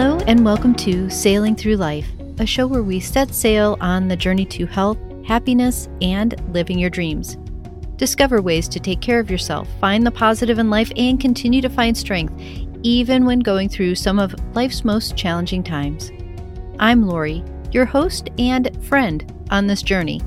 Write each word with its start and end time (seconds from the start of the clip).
Hello, 0.00 0.18
and 0.26 0.46
welcome 0.46 0.74
to 0.76 1.10
Sailing 1.10 1.54
Through 1.54 1.76
Life, 1.76 2.08
a 2.38 2.46
show 2.46 2.66
where 2.66 2.82
we 2.82 3.00
set 3.00 3.34
sail 3.34 3.76
on 3.82 4.08
the 4.08 4.16
journey 4.16 4.46
to 4.46 4.64
health, 4.64 4.96
happiness, 5.26 5.90
and 6.00 6.42
living 6.54 6.78
your 6.78 6.88
dreams. 6.88 7.36
Discover 7.96 8.40
ways 8.40 8.66
to 8.68 8.80
take 8.80 9.02
care 9.02 9.20
of 9.20 9.30
yourself, 9.30 9.68
find 9.78 10.06
the 10.06 10.10
positive 10.10 10.58
in 10.58 10.70
life, 10.70 10.90
and 10.96 11.20
continue 11.20 11.60
to 11.60 11.68
find 11.68 11.94
strength, 11.94 12.32
even 12.82 13.26
when 13.26 13.40
going 13.40 13.68
through 13.68 13.94
some 13.94 14.18
of 14.18 14.34
life's 14.54 14.86
most 14.86 15.18
challenging 15.18 15.62
times. 15.62 16.10
I'm 16.78 17.06
Lori, 17.06 17.44
your 17.70 17.84
host 17.84 18.30
and 18.38 18.82
friend 18.82 19.30
on 19.50 19.66
this 19.66 19.82
journey. 19.82 20.22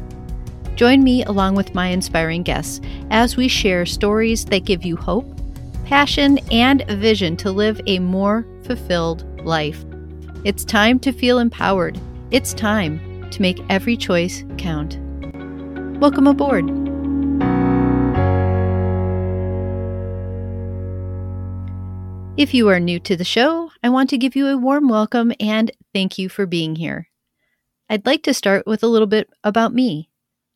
Join 0.75 1.03
me 1.03 1.23
along 1.23 1.55
with 1.55 1.73
my 1.73 1.87
inspiring 1.87 2.43
guests 2.43 2.79
as 3.09 3.37
we 3.37 3.47
share 3.47 3.87
stories 3.87 4.45
that 4.45 4.65
give 4.65 4.85
you 4.85 4.95
hope, 4.95 5.35
passion, 5.85 6.37
and 6.51 6.85
vision 6.87 7.35
to 7.37 7.51
live 7.51 7.81
a 7.87 7.97
more 7.97 8.45
fulfilled 8.65 9.32
life. 9.45 9.83
It's 10.43 10.65
time 10.65 10.99
to 10.99 11.11
feel 11.11 11.39
empowered. 11.39 11.99
It's 12.31 12.53
time 12.53 13.29
to 13.31 13.41
make 13.41 13.59
every 13.69 13.97
choice 13.97 14.43
count. 14.57 14.99
Welcome 15.99 16.27
aboard. 16.27 16.69
If 22.35 22.53
you 22.53 22.67
are 22.69 22.79
new 22.79 22.99
to 23.01 23.15
the 23.15 23.23
show, 23.23 23.69
I 23.83 23.89
want 23.89 24.09
to 24.09 24.17
give 24.17 24.35
you 24.35 24.47
a 24.47 24.57
warm 24.57 24.89
welcome 24.89 25.31
and 25.39 25.71
thank 25.93 26.17
you 26.17 26.29
for 26.29 26.45
being 26.45 26.75
here. 26.75 27.09
I'd 27.89 28.07
like 28.07 28.23
to 28.23 28.33
start 28.33 28.65
with 28.65 28.81
a 28.81 28.87
little 28.87 29.07
bit 29.07 29.29
about 29.43 29.73
me. 29.73 30.09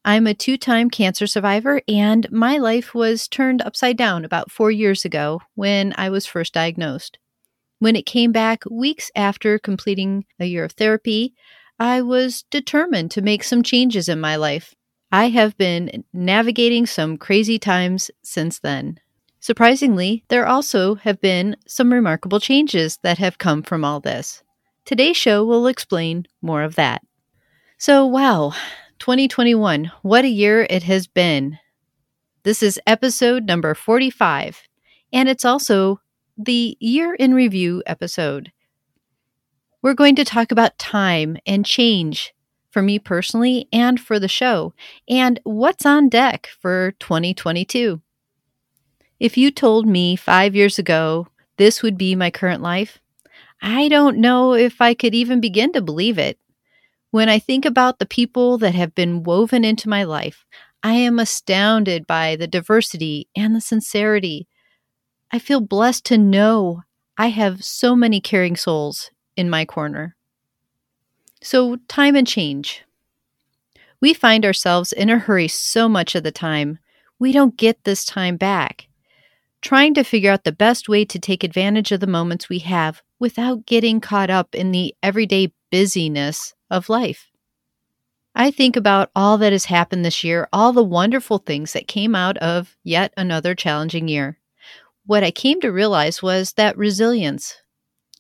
I'm 0.04 0.26
a 0.26 0.34
two 0.34 0.58
time 0.58 0.90
cancer 0.90 1.28
survivor, 1.28 1.82
and 1.88 2.32
my 2.32 2.58
life 2.58 2.96
was 2.96 3.28
turned 3.28 3.62
upside 3.62 3.96
down 3.96 4.26
about 4.26 4.50
four 4.50 4.72
years 4.72 5.06
ago 5.06 5.42
when 5.54 5.94
I 5.98 6.10
was 6.10 6.26
first 6.26 6.54
diagnosed. 6.54 7.20
When 7.80 7.96
it 7.96 8.06
came 8.06 8.32
back 8.32 8.64
weeks 8.70 9.12
after 9.16 9.60
completing 9.60 10.26
a 10.40 10.46
year 10.46 10.64
of 10.64 10.72
therapy, 10.72 11.34
I 11.80 12.02
was 12.02 12.44
determined 12.50 13.12
to 13.12 13.22
make 13.22 13.44
some 13.44 13.62
changes 13.62 14.10
in 14.10 14.20
my 14.20 14.36
life. 14.36 14.74
I 15.12 15.30
have 15.30 15.56
been 15.58 16.04
navigating 16.12 16.88
some 16.88 17.18
crazy 17.18 17.60
times 17.60 18.10
since 18.24 18.60
then. 18.60 19.00
Surprisingly, 19.40 20.26
there 20.30 20.48
also 20.48 20.96
have 20.96 21.22
been 21.22 21.56
some 21.68 21.94
remarkable 21.94 22.40
changes 22.40 22.98
that 23.04 23.20
have 23.20 23.38
come 23.38 23.62
from 23.62 23.86
all 23.86 24.00
this. 24.00 24.44
Today's 24.84 25.16
show 25.16 25.46
will 25.46 25.68
explain 25.68 26.26
more 26.42 26.64
of 26.64 26.76
that. 26.76 27.04
So, 27.78 28.06
wow, 28.08 28.54
2021, 28.98 29.92
what 30.02 30.26
a 30.26 30.30
year 30.30 30.66
it 30.70 30.84
has 30.84 31.06
been. 31.06 31.60
This 32.42 32.64
is 32.64 32.80
episode 32.88 33.46
number 33.46 33.76
45, 33.76 34.64
and 35.14 35.30
it's 35.30 35.46
also 35.46 36.02
the 36.38 36.78
Year 36.80 37.16
in 37.16 37.34
Review 37.34 37.82
episode. 37.88 38.52
We're 39.82 39.96
going 39.96 40.16
to 40.18 40.26
talk 40.26 40.52
about 40.52 40.78
time 40.78 41.38
and 41.48 41.66
change 41.66 42.34
for 42.70 42.84
me 42.84 43.00
personally 43.00 43.68
and 43.74 44.00
for 44.00 44.20
the 44.20 44.28
show, 44.28 44.74
and 45.10 45.40
what's 45.44 45.86
on 45.86 46.10
deck 46.10 46.48
for 46.60 46.92
2022. 47.00 48.02
If 49.20 49.36
you 49.36 49.50
told 49.50 49.88
me 49.88 50.16
five 50.16 50.56
years 50.56 50.78
ago 50.78 51.28
this 51.58 51.82
would 51.82 51.98
be 51.98 52.14
my 52.14 52.30
current 52.30 52.62
life, 52.62 53.00
I 53.60 53.88
don't 53.88 54.18
know 54.18 54.54
if 54.54 54.80
I 54.80 54.94
could 54.94 55.16
even 55.16 55.42
begin 55.42 55.74
to 55.74 55.82
believe 55.82 56.20
it. 56.20 56.38
When 57.10 57.30
I 57.30 57.40
think 57.40 57.66
about 57.66 57.98
the 57.98 58.06
people 58.06 58.60
that 58.60 58.76
have 58.76 58.94
been 58.94 59.24
woven 59.24 59.66
into 59.66 59.90
my 59.90 60.04
life, 60.04 60.46
I 60.84 60.94
am 60.94 61.18
astounded 61.18 62.06
by 62.06 62.36
the 62.36 62.46
diversity 62.46 63.28
and 63.36 63.56
the 63.56 63.62
sincerity 63.62 64.48
I 65.32 65.40
feel 65.40 65.60
blessed 65.60 66.06
to 66.06 66.18
know 66.18 66.84
I 67.18 67.28
have 67.28 67.64
so 67.64 67.96
many 67.96 68.22
caring 68.22 68.56
souls 68.56 69.12
in 69.36 69.50
my 69.50 69.66
corner. 69.66 70.16
So, 71.42 71.78
time 71.88 72.16
and 72.16 72.26
change. 72.26 72.84
We 74.00 74.14
find 74.14 74.46
ourselves 74.46 74.94
in 74.94 75.10
a 75.10 75.18
hurry 75.18 75.48
so 75.48 75.90
much 75.90 76.16
of 76.16 76.24
the 76.24 76.32
time, 76.32 76.80
we 77.20 77.32
don't 77.32 77.58
get 77.58 77.84
this 77.84 78.06
time 78.06 78.38
back. 78.38 78.88
Trying 79.62 79.96
to 79.96 80.04
figure 80.04 80.32
out 80.32 80.44
the 80.44 80.52
best 80.52 80.88
way 80.88 81.04
to 81.06 81.20
take 81.20 81.44
advantage 81.44 81.92
of 81.92 82.00
the 82.00 82.08
moments 82.08 82.48
we 82.48 82.60
have 82.60 83.02
without 83.20 83.66
getting 83.66 84.00
caught 84.00 84.30
up 84.30 84.54
in 84.54 84.72
the 84.72 84.96
everyday 85.02 85.52
busyness 85.72 86.54
of 86.70 86.90
life. 86.90 87.32
I 88.36 88.52
think 88.52 88.76
about 88.76 89.10
all 89.16 89.40
that 89.40 89.52
has 89.52 89.66
happened 89.66 90.06
this 90.06 90.24
year, 90.24 90.48
all 90.54 90.72
the 90.72 90.84
wonderful 90.84 91.40
things 91.40 91.74
that 91.74 91.88
came 91.88 92.16
out 92.16 92.38
of 92.38 92.78
yet 92.84 93.12
another 93.18 93.56
challenging 93.56 94.08
year 94.08 94.38
what 95.08 95.24
I 95.24 95.32
came 95.32 95.62
to 95.62 95.72
realize 95.72 96.22
was 96.22 96.54
that 96.54 96.78
resilience, 96.78 97.56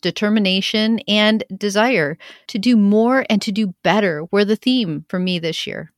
determination, 0.02 1.00
and 1.08 1.44
desire 1.56 2.18
to 2.48 2.58
do 2.58 2.78
more 2.78 3.26
and 3.30 3.42
to 3.42 3.52
do 3.52 3.76
better 3.84 4.26
were 4.32 4.46
the 4.46 4.56
theme 4.56 5.06
for 5.10 5.20
me 5.20 5.38
this 5.38 5.68
year. 5.68 5.92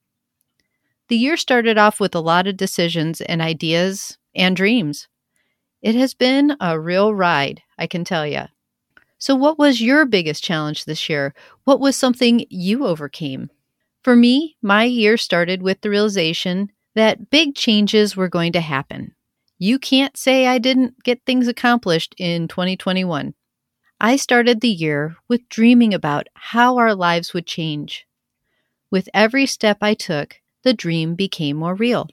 The 1.08 1.16
year 1.16 1.38
started 1.38 1.78
off 1.78 2.00
with 2.00 2.16
a 2.16 2.20
lot 2.20 2.48
of 2.48 2.58
decisions 2.58 3.22
and 3.22 3.42
ideas 3.42 4.18
and 4.36 4.56
dreams. 4.56 5.08
It 5.82 5.96
has 5.96 6.14
been 6.14 6.58
a 6.60 6.80
real 6.80 7.14
ride, 7.14 7.62
I 7.78 7.88
can 7.88 8.04
tell 8.04 8.28
you. 8.28 8.44
So, 9.20 9.36
what 9.36 9.60
was 9.60 9.82
your 9.82 10.06
biggest 10.06 10.44
challenge 10.44 10.86
this 10.86 11.08
year? 11.10 11.34
What 11.66 11.80
was 11.80 11.96
something 11.96 12.46
you 12.50 12.86
overcame? 12.86 13.50
For 14.04 14.16
me, 14.16 14.56
my 14.62 14.86
year 14.86 15.18
started 15.18 15.62
with 15.62 15.82
the 15.82 15.90
realization 15.90 16.72
that 16.96 17.30
big 17.30 17.54
changes 17.54 18.16
were 18.16 18.30
going 18.30 18.54
to 18.54 18.62
happen. 18.62 19.14
You 19.62 19.78
can't 19.78 20.16
say 20.16 20.48
I 20.48 20.58
didn't 20.58 21.04
get 21.04 21.26
things 21.26 21.50
accomplished 21.50 22.16
in 22.18 22.48
2021. 22.48 23.34
I 24.00 24.16
started 24.16 24.62
the 24.62 24.70
year 24.70 25.18
with 25.28 25.50
dreaming 25.50 25.94
about 25.94 26.28
how 26.34 26.78
our 26.78 26.96
lives 26.96 27.34
would 27.34 27.46
change. 27.46 28.08
With 28.90 29.10
every 29.14 29.46
step 29.46 29.80
I 29.82 29.96
took, 29.96 30.40
the 30.64 30.74
dream 30.74 31.14
became 31.16 31.58
more 31.58 31.76
real. 31.76 32.08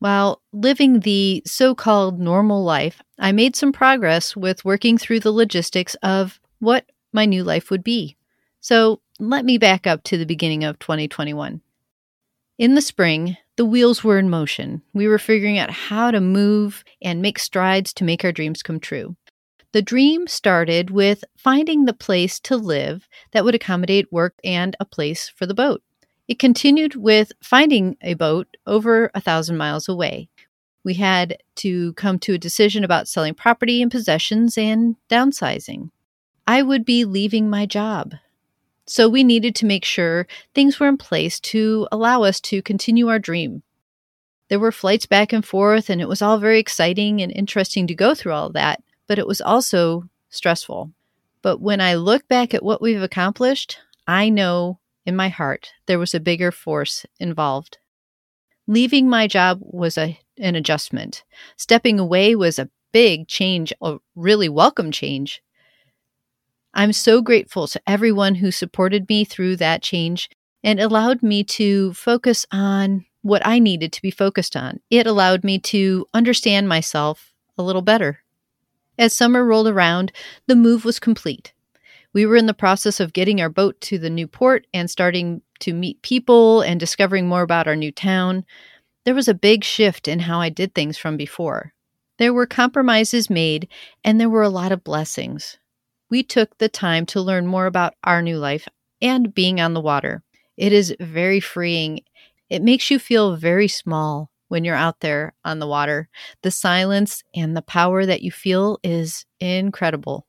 While 0.00 0.42
living 0.52 1.00
the 1.00 1.42
so 1.46 1.76
called 1.76 2.18
normal 2.18 2.64
life, 2.64 3.00
I 3.16 3.30
made 3.30 3.54
some 3.54 3.72
progress 3.72 4.34
with 4.34 4.64
working 4.64 4.98
through 4.98 5.20
the 5.20 5.32
logistics 5.32 5.94
of 6.02 6.40
what 6.58 6.90
my 7.12 7.24
new 7.26 7.44
life 7.44 7.70
would 7.70 7.84
be. 7.84 8.16
So 8.60 9.00
let 9.20 9.44
me 9.44 9.56
back 9.56 9.86
up 9.86 10.02
to 10.04 10.18
the 10.18 10.26
beginning 10.26 10.64
of 10.64 10.80
2021. 10.80 11.60
In 12.58 12.74
the 12.74 12.82
spring, 12.82 13.36
the 13.56 13.64
wheels 13.64 14.04
were 14.04 14.18
in 14.18 14.30
motion. 14.30 14.82
We 14.92 15.08
were 15.08 15.18
figuring 15.18 15.58
out 15.58 15.70
how 15.70 16.10
to 16.10 16.20
move 16.20 16.84
and 17.02 17.22
make 17.22 17.38
strides 17.38 17.92
to 17.94 18.04
make 18.04 18.24
our 18.24 18.32
dreams 18.32 18.62
come 18.62 18.80
true. 18.80 19.16
The 19.72 19.82
dream 19.82 20.26
started 20.26 20.90
with 20.90 21.24
finding 21.36 21.84
the 21.84 21.92
place 21.92 22.40
to 22.40 22.56
live 22.56 23.08
that 23.32 23.44
would 23.44 23.54
accommodate 23.54 24.12
work 24.12 24.34
and 24.44 24.76
a 24.80 24.84
place 24.84 25.28
for 25.28 25.46
the 25.46 25.54
boat. 25.54 25.82
It 26.28 26.38
continued 26.38 26.96
with 26.96 27.32
finding 27.42 27.96
a 28.02 28.14
boat 28.14 28.56
over 28.66 29.10
a 29.14 29.20
thousand 29.20 29.56
miles 29.56 29.88
away. 29.88 30.28
We 30.84 30.94
had 30.94 31.38
to 31.56 31.92
come 31.94 32.18
to 32.20 32.34
a 32.34 32.38
decision 32.38 32.84
about 32.84 33.08
selling 33.08 33.34
property 33.34 33.82
and 33.82 33.90
possessions 33.90 34.56
and 34.56 34.96
downsizing. 35.10 35.90
I 36.46 36.62
would 36.62 36.84
be 36.84 37.04
leaving 37.04 37.50
my 37.50 37.66
job. 37.66 38.14
So 38.86 39.08
we 39.08 39.24
needed 39.24 39.54
to 39.56 39.66
make 39.66 39.84
sure 39.84 40.28
things 40.54 40.78
were 40.78 40.86
in 40.86 40.96
place 40.96 41.40
to 41.40 41.88
allow 41.90 42.22
us 42.22 42.40
to 42.42 42.62
continue 42.62 43.08
our 43.08 43.18
dream. 43.18 43.62
There 44.48 44.60
were 44.60 44.70
flights 44.72 45.06
back 45.06 45.32
and 45.32 45.44
forth, 45.44 45.90
and 45.90 46.00
it 46.00 46.08
was 46.08 46.22
all 46.22 46.38
very 46.38 46.60
exciting 46.60 47.20
and 47.20 47.32
interesting 47.32 47.88
to 47.88 47.94
go 47.94 48.14
through 48.14 48.32
all 48.32 48.50
that, 48.50 48.82
but 49.08 49.18
it 49.18 49.26
was 49.26 49.40
also 49.40 50.08
stressful. 50.30 50.92
But 51.42 51.60
when 51.60 51.80
I 51.80 51.94
look 51.94 52.28
back 52.28 52.54
at 52.54 52.62
what 52.62 52.80
we've 52.80 53.02
accomplished, 53.02 53.78
I 54.06 54.28
know 54.28 54.78
in 55.04 55.16
my 55.16 55.28
heart 55.28 55.72
there 55.86 55.98
was 55.98 56.14
a 56.14 56.20
bigger 56.20 56.52
force 56.52 57.04
involved. 57.18 57.78
Leaving 58.68 59.08
my 59.08 59.26
job 59.26 59.58
was 59.62 59.98
a, 59.98 60.18
an 60.38 60.54
adjustment. 60.54 61.24
Stepping 61.56 61.98
away 61.98 62.36
was 62.36 62.58
a 62.58 62.70
big 62.92 63.26
change, 63.26 63.72
a 63.80 63.98
really 64.14 64.48
welcome 64.48 64.92
change. 64.92 65.42
I'm 66.78 66.92
so 66.92 67.22
grateful 67.22 67.66
to 67.68 67.80
everyone 67.86 68.34
who 68.34 68.50
supported 68.50 69.08
me 69.08 69.24
through 69.24 69.56
that 69.56 69.80
change 69.80 70.28
and 70.62 70.78
allowed 70.78 71.22
me 71.22 71.42
to 71.44 71.94
focus 71.94 72.44
on 72.52 73.06
what 73.22 73.40
I 73.46 73.58
needed 73.58 73.94
to 73.94 74.02
be 74.02 74.10
focused 74.10 74.54
on. 74.54 74.80
It 74.90 75.06
allowed 75.06 75.42
me 75.42 75.58
to 75.60 76.04
understand 76.12 76.68
myself 76.68 77.32
a 77.56 77.62
little 77.62 77.80
better. 77.80 78.18
As 78.98 79.14
summer 79.14 79.42
rolled 79.42 79.68
around, 79.68 80.12
the 80.48 80.54
move 80.54 80.84
was 80.84 81.00
complete. 81.00 81.54
We 82.12 82.26
were 82.26 82.36
in 82.36 82.44
the 82.44 82.52
process 82.52 83.00
of 83.00 83.14
getting 83.14 83.40
our 83.40 83.48
boat 83.48 83.80
to 83.82 83.96
the 83.96 84.10
new 84.10 84.28
port 84.28 84.66
and 84.74 84.90
starting 84.90 85.40
to 85.60 85.72
meet 85.72 86.02
people 86.02 86.60
and 86.60 86.78
discovering 86.78 87.26
more 87.26 87.40
about 87.40 87.66
our 87.66 87.76
new 87.76 87.90
town. 87.90 88.44
There 89.06 89.14
was 89.14 89.28
a 89.28 89.34
big 89.34 89.64
shift 89.64 90.08
in 90.08 90.20
how 90.20 90.42
I 90.42 90.50
did 90.50 90.74
things 90.74 90.98
from 90.98 91.16
before. 91.16 91.72
There 92.18 92.34
were 92.34 92.46
compromises 92.46 93.30
made, 93.30 93.66
and 94.04 94.20
there 94.20 94.28
were 94.28 94.42
a 94.42 94.50
lot 94.50 94.72
of 94.72 94.84
blessings 94.84 95.56
we 96.10 96.22
took 96.22 96.58
the 96.58 96.68
time 96.68 97.06
to 97.06 97.20
learn 97.20 97.46
more 97.46 97.66
about 97.66 97.94
our 98.04 98.22
new 98.22 98.38
life 98.38 98.68
and 99.02 99.34
being 99.34 99.60
on 99.60 99.74
the 99.74 99.80
water. 99.80 100.22
It 100.56 100.72
is 100.72 100.94
very 101.00 101.40
freeing. 101.40 102.00
It 102.48 102.62
makes 102.62 102.90
you 102.90 102.98
feel 102.98 103.36
very 103.36 103.68
small 103.68 104.30
when 104.48 104.64
you're 104.64 104.76
out 104.76 105.00
there 105.00 105.34
on 105.44 105.58
the 105.58 105.66
water. 105.66 106.08
The 106.42 106.50
silence 106.50 107.22
and 107.34 107.56
the 107.56 107.62
power 107.62 108.06
that 108.06 108.22
you 108.22 108.30
feel 108.30 108.78
is 108.82 109.26
incredible. 109.40 110.26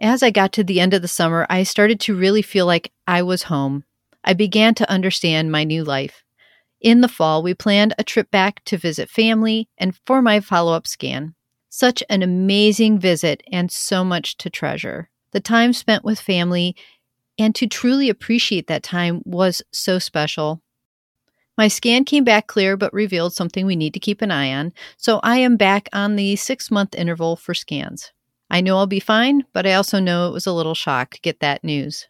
As 0.00 0.22
I 0.22 0.30
got 0.30 0.52
to 0.54 0.64
the 0.64 0.80
end 0.80 0.92
of 0.92 1.02
the 1.02 1.08
summer, 1.08 1.46
I 1.48 1.62
started 1.62 2.00
to 2.00 2.16
really 2.16 2.42
feel 2.42 2.66
like 2.66 2.92
I 3.06 3.22
was 3.22 3.44
home. 3.44 3.84
I 4.24 4.34
began 4.34 4.74
to 4.74 4.90
understand 4.90 5.52
my 5.52 5.64
new 5.64 5.84
life. 5.84 6.24
In 6.80 7.00
the 7.00 7.08
fall, 7.08 7.42
we 7.42 7.54
planned 7.54 7.94
a 7.96 8.04
trip 8.04 8.30
back 8.30 8.62
to 8.64 8.76
visit 8.76 9.08
family 9.08 9.68
and 9.78 9.98
for 10.04 10.20
my 10.20 10.40
follow 10.40 10.74
up 10.74 10.86
scan. 10.86 11.34
Such 11.76 12.04
an 12.08 12.22
amazing 12.22 13.00
visit 13.00 13.42
and 13.50 13.68
so 13.68 14.04
much 14.04 14.36
to 14.36 14.48
treasure. 14.48 15.10
The 15.32 15.40
time 15.40 15.72
spent 15.72 16.04
with 16.04 16.20
family 16.20 16.76
and 17.36 17.52
to 17.56 17.66
truly 17.66 18.08
appreciate 18.08 18.68
that 18.68 18.84
time 18.84 19.22
was 19.24 19.60
so 19.72 19.98
special. 19.98 20.62
My 21.58 21.66
scan 21.66 22.04
came 22.04 22.22
back 22.22 22.46
clear 22.46 22.76
but 22.76 22.94
revealed 22.94 23.32
something 23.32 23.66
we 23.66 23.74
need 23.74 23.92
to 23.94 23.98
keep 23.98 24.22
an 24.22 24.30
eye 24.30 24.54
on, 24.54 24.72
so 24.96 25.18
I 25.24 25.38
am 25.38 25.56
back 25.56 25.88
on 25.92 26.14
the 26.14 26.36
six 26.36 26.70
month 26.70 26.94
interval 26.94 27.34
for 27.34 27.54
scans. 27.54 28.12
I 28.48 28.60
know 28.60 28.76
I'll 28.76 28.86
be 28.86 29.00
fine, 29.00 29.44
but 29.52 29.66
I 29.66 29.74
also 29.74 29.98
know 29.98 30.28
it 30.28 30.32
was 30.32 30.46
a 30.46 30.52
little 30.52 30.76
shock 30.76 31.14
to 31.14 31.20
get 31.22 31.40
that 31.40 31.64
news. 31.64 32.06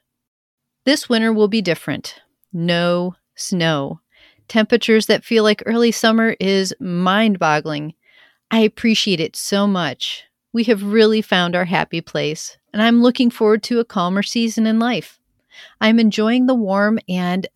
This 0.84 1.08
winter 1.08 1.32
will 1.32 1.49
be 1.49 1.62
different. 1.62 2.20
No 2.52 3.16
snow. 3.34 4.00
Temperatures 4.46 5.06
that 5.06 5.25
feel 5.25 5.43
like 5.43 5.62
early 5.64 5.90
summer 5.90 6.37
is 6.38 6.75
mind 6.81 7.38
boggling. 7.38 7.94
I 8.55 8.61
appreciate 8.61 9.19
it 9.19 9.35
so 9.35 9.67
much. 9.67 10.23
We 10.53 10.62
have 10.62 10.85
really 10.85 11.21
found 11.23 11.56
our 11.56 11.65
happy 11.65 12.01
place, 12.01 12.56
and 12.73 12.81
I'm 12.81 13.03
looking 13.03 13.29
forward 13.29 13.65
to 13.65 13.81
a 13.81 13.85
calmer 13.85 14.23
season 14.23 14.65
in 14.65 14.79
life. 14.79 15.19
I'm 15.81 15.99
enjoying 15.99 16.47
the 16.47 16.55
warm 16.55 17.01
and 17.09 17.49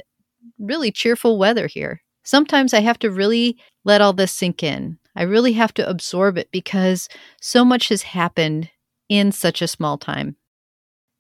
really 0.59 0.91
cheerful 0.91 1.39
weather 1.39 1.69
here. 1.69 2.03
Sometimes 2.25 2.75
I 2.75 2.81
have 2.81 2.99
to 2.99 3.13
really 3.13 3.57
let 3.85 4.01
all 4.01 4.13
this 4.13 4.33
sink 4.33 4.65
in. 4.65 4.99
I 5.15 5.23
really 5.23 5.53
have 5.53 5.73
to 5.75 5.89
absorb 5.89 6.37
it 6.37 6.51
because 6.51 7.09
so 7.41 7.65
much 7.65 7.91
has 7.91 8.03
happened 8.03 8.69
in 9.09 9.31
such 9.31 9.63
a 9.63 9.69
small 9.69 9.99
time. 9.99 10.35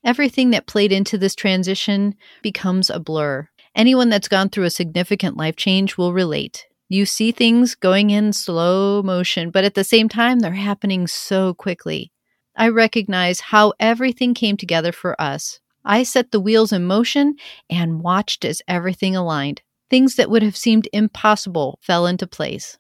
Everything 0.04 0.50
that 0.50 0.66
played 0.66 0.90
into 0.90 1.16
this 1.16 1.36
transition 1.36 2.16
becomes 2.42 2.90
a 2.90 2.98
blur. 2.98 3.48
Anyone 3.76 4.08
that's 4.08 4.26
gone 4.26 4.48
through 4.48 4.64
a 4.64 4.70
significant 4.70 5.36
life 5.36 5.54
change 5.54 5.96
will 5.96 6.12
relate. 6.12 6.67
You 6.88 7.06
see 7.06 7.32
things 7.32 7.74
going 7.74 8.10
in 8.10 8.32
slow 8.32 9.02
motion, 9.02 9.50
but 9.50 9.64
at 9.64 9.74
the 9.74 9.84
same 9.84 10.08
time, 10.08 10.40
they're 10.40 10.52
happening 10.52 11.06
so 11.06 11.54
quickly. 11.54 12.12
I 12.56 12.68
recognize 12.68 13.40
how 13.40 13.74
everything 13.78 14.34
came 14.34 14.56
together 14.56 14.90
for 14.90 15.20
us 15.20 15.60
I 15.88 16.02
set 16.02 16.32
the 16.32 16.40
wheels 16.40 16.70
in 16.70 16.84
motion 16.84 17.36
and 17.70 18.02
watched 18.02 18.44
as 18.44 18.60
everything 18.68 19.16
aligned. 19.16 19.62
Things 19.88 20.16
that 20.16 20.28
would 20.28 20.42
have 20.42 20.56
seemed 20.56 20.86
impossible 20.92 21.78
fell 21.80 22.06
into 22.06 22.26
place. 22.26 22.76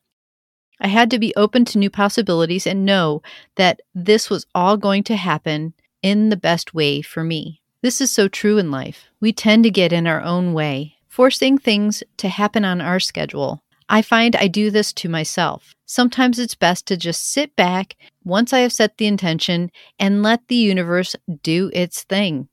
I 0.78 0.88
had 0.88 1.10
to 1.12 1.18
be 1.18 1.34
open 1.34 1.64
to 1.66 1.78
new 1.78 1.88
possibilities 1.88 2.66
and 2.66 2.84
know 2.84 3.22
that 3.56 3.80
this 3.94 4.28
was 4.28 4.46
all 4.54 4.76
going 4.76 5.04
to 5.04 5.16
happen 5.16 5.72
in 6.02 6.28
the 6.28 6.36
best 6.36 6.74
way 6.74 7.00
for 7.00 7.24
me. 7.24 7.62
This 7.80 8.02
is 8.02 8.12
so 8.12 8.28
true 8.28 8.58
in 8.58 8.70
life. 8.70 9.06
We 9.20 9.32
tend 9.32 9.64
to 9.64 9.70
get 9.70 9.92
in 9.92 10.06
our 10.06 10.20
own 10.20 10.52
way, 10.52 10.96
forcing 11.08 11.56
things 11.56 12.02
to 12.18 12.28
happen 12.28 12.64
on 12.64 12.82
our 12.82 13.00
schedule. 13.00 13.62
I 13.88 14.02
find 14.02 14.36
I 14.36 14.48
do 14.48 14.70
this 14.70 14.92
to 14.94 15.08
myself. 15.08 15.74
Sometimes 15.86 16.38
it's 16.38 16.54
best 16.54 16.86
to 16.86 16.96
just 16.96 17.32
sit 17.32 17.56
back 17.56 17.96
once 18.24 18.52
I 18.52 18.60
have 18.60 18.72
set 18.72 18.98
the 18.98 19.06
intention 19.06 19.70
and 19.98 20.22
let 20.22 20.48
the 20.48 20.56
universe 20.56 21.16
do 21.42 21.70
its 21.72 22.02
thing 22.02 22.48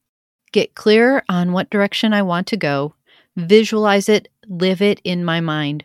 get 0.55 0.73
clear 0.73 1.21
on 1.27 1.51
what 1.51 1.69
direction 1.69 2.13
I 2.13 2.21
want 2.21 2.47
to 2.47 2.55
go, 2.55 2.95
visualize 3.35 4.07
it, 4.07 4.29
live 4.47 4.81
it 4.81 5.01
in 5.03 5.25
my 5.25 5.41
mind. 5.41 5.83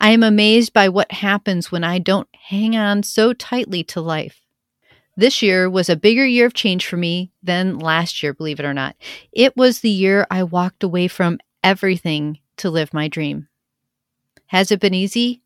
I 0.00 0.12
am 0.12 0.22
amazed 0.22 0.72
by 0.72 0.88
what 0.88 1.12
happens 1.12 1.70
when 1.70 1.84
I 1.84 1.98
don't 1.98 2.28
hang 2.48 2.74
on 2.74 3.02
so 3.02 3.34
tightly 3.34 3.84
to 3.84 4.00
life. 4.00 4.40
This 5.18 5.42
year 5.42 5.68
was 5.68 5.90
a 5.90 5.96
bigger 5.96 6.24
year 6.24 6.46
of 6.46 6.54
change 6.54 6.86
for 6.86 6.96
me 6.96 7.30
than 7.42 7.78
last 7.78 8.22
year, 8.22 8.32
believe 8.32 8.58
it 8.58 8.64
or 8.64 8.72
not. 8.72 8.96
It 9.32 9.54
was 9.54 9.80
the 9.80 9.90
year 9.90 10.26
I 10.30 10.44
walked 10.44 10.82
away 10.82 11.06
from 11.06 11.38
everything 11.62 12.38
to 12.56 12.70
live 12.70 12.94
my 12.94 13.06
dream. 13.06 13.48
Has 14.46 14.70
it 14.70 14.80
been 14.80 14.94
easy? 14.94 15.42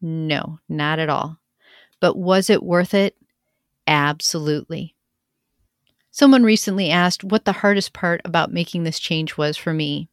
No, 0.00 0.58
not 0.68 0.98
at 0.98 1.08
all. 1.08 1.38
But 2.00 2.16
was 2.16 2.50
it 2.50 2.62
worth 2.62 2.94
it? 2.94 3.16
Absolutely. 3.86 4.94
Someone 6.10 6.44
recently 6.44 6.90
asked 6.90 7.24
what 7.24 7.44
the 7.44 7.52
hardest 7.52 7.92
part 7.92 8.20
about 8.24 8.52
making 8.52 8.84
this 8.84 8.98
change 8.98 9.36
was 9.36 9.56
for 9.56 9.72
me. 9.72 10.08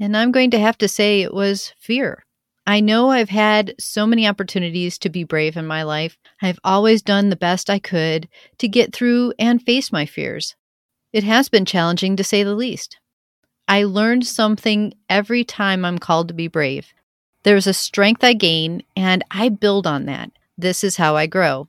And 0.00 0.16
I'm 0.16 0.32
going 0.32 0.50
to 0.50 0.58
have 0.58 0.76
to 0.78 0.88
say 0.88 1.22
it 1.22 1.32
was 1.32 1.72
fear. 1.78 2.24
I 2.66 2.80
know 2.80 3.10
I've 3.10 3.28
had 3.28 3.74
so 3.78 4.06
many 4.06 4.26
opportunities 4.26 4.98
to 4.98 5.10
be 5.10 5.22
brave 5.22 5.56
in 5.56 5.66
my 5.66 5.82
life. 5.82 6.16
I've 6.40 6.58
always 6.64 7.02
done 7.02 7.28
the 7.28 7.36
best 7.36 7.68
I 7.68 7.78
could 7.78 8.28
to 8.58 8.68
get 8.68 8.94
through 8.94 9.34
and 9.38 9.62
face 9.62 9.92
my 9.92 10.06
fears. 10.06 10.56
It 11.12 11.24
has 11.24 11.48
been 11.48 11.64
challenging 11.66 12.16
to 12.16 12.24
say 12.24 12.42
the 12.42 12.54
least. 12.54 12.98
I 13.68 13.84
learned 13.84 14.26
something 14.26 14.94
every 15.08 15.44
time 15.44 15.84
I'm 15.84 15.98
called 15.98 16.28
to 16.28 16.34
be 16.34 16.48
brave. 16.48 16.92
There's 17.44 17.66
a 17.66 17.74
strength 17.74 18.24
I 18.24 18.32
gain, 18.32 18.82
and 18.96 19.22
I 19.30 19.50
build 19.50 19.86
on 19.86 20.06
that. 20.06 20.30
This 20.56 20.82
is 20.82 20.96
how 20.96 21.14
I 21.14 21.26
grow. 21.26 21.68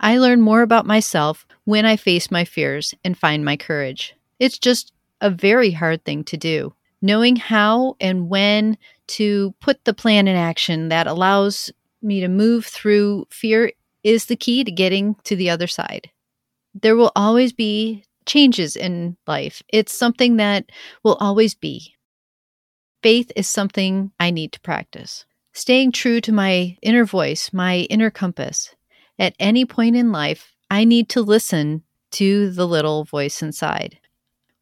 I 0.00 0.18
learn 0.18 0.40
more 0.40 0.62
about 0.62 0.86
myself 0.86 1.46
when 1.64 1.84
I 1.84 1.96
face 1.96 2.30
my 2.30 2.44
fears 2.44 2.94
and 3.04 3.18
find 3.18 3.44
my 3.44 3.56
courage. 3.56 4.14
It's 4.38 4.58
just 4.58 4.92
a 5.20 5.30
very 5.30 5.72
hard 5.72 6.04
thing 6.04 6.24
to 6.24 6.36
do. 6.36 6.74
Knowing 7.02 7.36
how 7.36 7.96
and 8.00 8.28
when 8.28 8.78
to 9.08 9.54
put 9.60 9.84
the 9.84 9.94
plan 9.94 10.28
in 10.28 10.36
action 10.36 10.88
that 10.88 11.06
allows 11.06 11.70
me 12.00 12.20
to 12.20 12.28
move 12.28 12.64
through 12.64 13.26
fear 13.30 13.72
is 14.04 14.26
the 14.26 14.36
key 14.36 14.62
to 14.62 14.70
getting 14.70 15.16
to 15.24 15.34
the 15.34 15.50
other 15.50 15.66
side. 15.66 16.10
There 16.74 16.96
will 16.96 17.12
always 17.16 17.52
be 17.52 18.04
changes 18.26 18.76
in 18.76 19.16
life, 19.26 19.62
it's 19.68 19.92
something 19.92 20.36
that 20.36 20.70
will 21.02 21.16
always 21.16 21.54
be. 21.54 21.93
Faith 23.04 23.30
is 23.36 23.46
something 23.46 24.12
I 24.18 24.30
need 24.30 24.50
to 24.52 24.60
practice. 24.60 25.26
Staying 25.52 25.92
true 25.92 26.22
to 26.22 26.32
my 26.32 26.78
inner 26.80 27.04
voice, 27.04 27.52
my 27.52 27.80
inner 27.90 28.10
compass, 28.10 28.74
at 29.18 29.34
any 29.38 29.66
point 29.66 29.94
in 29.94 30.10
life, 30.10 30.54
I 30.70 30.84
need 30.84 31.10
to 31.10 31.20
listen 31.20 31.82
to 32.12 32.48
the 32.48 32.66
little 32.66 33.04
voice 33.04 33.42
inside. 33.42 33.98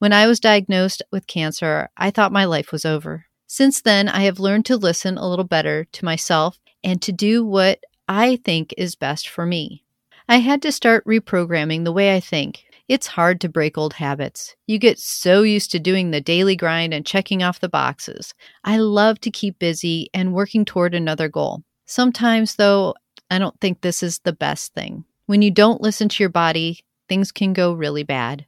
When 0.00 0.12
I 0.12 0.26
was 0.26 0.40
diagnosed 0.40 1.04
with 1.12 1.28
cancer, 1.28 1.88
I 1.96 2.10
thought 2.10 2.32
my 2.32 2.44
life 2.44 2.72
was 2.72 2.84
over. 2.84 3.26
Since 3.46 3.82
then, 3.82 4.08
I 4.08 4.22
have 4.22 4.40
learned 4.40 4.66
to 4.66 4.76
listen 4.76 5.18
a 5.18 5.28
little 5.28 5.44
better 5.44 5.84
to 5.92 6.04
myself 6.04 6.58
and 6.82 7.00
to 7.00 7.12
do 7.12 7.44
what 7.46 7.84
I 8.08 8.40
think 8.44 8.74
is 8.76 8.96
best 8.96 9.28
for 9.28 9.46
me. 9.46 9.84
I 10.28 10.38
had 10.38 10.62
to 10.62 10.72
start 10.72 11.06
reprogramming 11.06 11.84
the 11.84 11.92
way 11.92 12.12
I 12.12 12.18
think. 12.18 12.64
It's 12.88 13.06
hard 13.06 13.40
to 13.40 13.48
break 13.48 13.78
old 13.78 13.94
habits. 13.94 14.54
You 14.66 14.78
get 14.78 14.98
so 14.98 15.42
used 15.42 15.70
to 15.70 15.78
doing 15.78 16.10
the 16.10 16.20
daily 16.20 16.56
grind 16.56 16.92
and 16.92 17.06
checking 17.06 17.42
off 17.42 17.60
the 17.60 17.68
boxes. 17.68 18.34
I 18.64 18.78
love 18.78 19.20
to 19.20 19.30
keep 19.30 19.58
busy 19.58 20.10
and 20.12 20.34
working 20.34 20.64
toward 20.64 20.94
another 20.94 21.28
goal. 21.28 21.62
Sometimes, 21.86 22.56
though, 22.56 22.94
I 23.30 23.38
don't 23.38 23.58
think 23.60 23.80
this 23.80 24.02
is 24.02 24.18
the 24.20 24.32
best 24.32 24.74
thing. 24.74 25.04
When 25.26 25.42
you 25.42 25.50
don't 25.50 25.80
listen 25.80 26.08
to 26.08 26.22
your 26.22 26.30
body, 26.30 26.84
things 27.08 27.32
can 27.32 27.52
go 27.52 27.72
really 27.72 28.02
bad. 28.02 28.46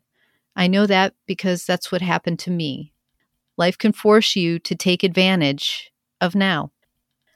I 0.57 0.67
know 0.67 0.87
that 0.87 1.15
because 1.27 1.65
that's 1.65 1.91
what 1.91 2.03
happened 2.03 2.39
to 2.41 2.51
me. 2.51 2.93
Life 3.57 3.79
can 3.79 3.93
force 3.93 4.37
you 4.37 4.59
to 4.61 4.75
take 4.75 5.03
advantage 5.03 5.93
of 6.21 6.35
now. 6.35 6.71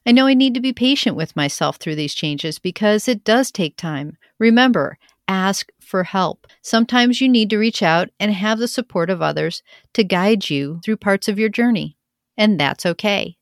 I 0.05 0.13
know 0.13 0.27
I 0.27 0.35
need 0.35 0.55
to 0.55 0.61
be 0.61 0.73
patient 0.73 1.17
with 1.17 1.37
myself 1.37 1.77
through 1.77 1.97
these 1.97 2.15
changes 2.15 2.59
because 2.59 3.09
it 3.09 3.25
does 3.25 3.51
take 3.51 3.77
time. 3.77 4.17
Remember, 4.39 4.99
ask 5.29 5.71
for 5.81 6.05
help. 6.05 6.47
Sometimes 6.63 7.21
you 7.21 7.29
need 7.29 7.51
to 7.51 7.59
reach 7.59 7.83
out 7.83 8.09
and 8.19 8.33
have 8.33 8.59
the 8.59 8.67
support 8.67 9.11
of 9.11 9.23
others 9.23 9.63
to 9.93 10.03
guide 10.03 10.51
you 10.51 10.81
through 10.85 10.97
parts 10.97 11.29
of 11.29 11.39
your 11.39 11.51
journey. 11.51 11.97
And 12.37 12.59
that's 12.59 12.87
okay. 12.87 13.37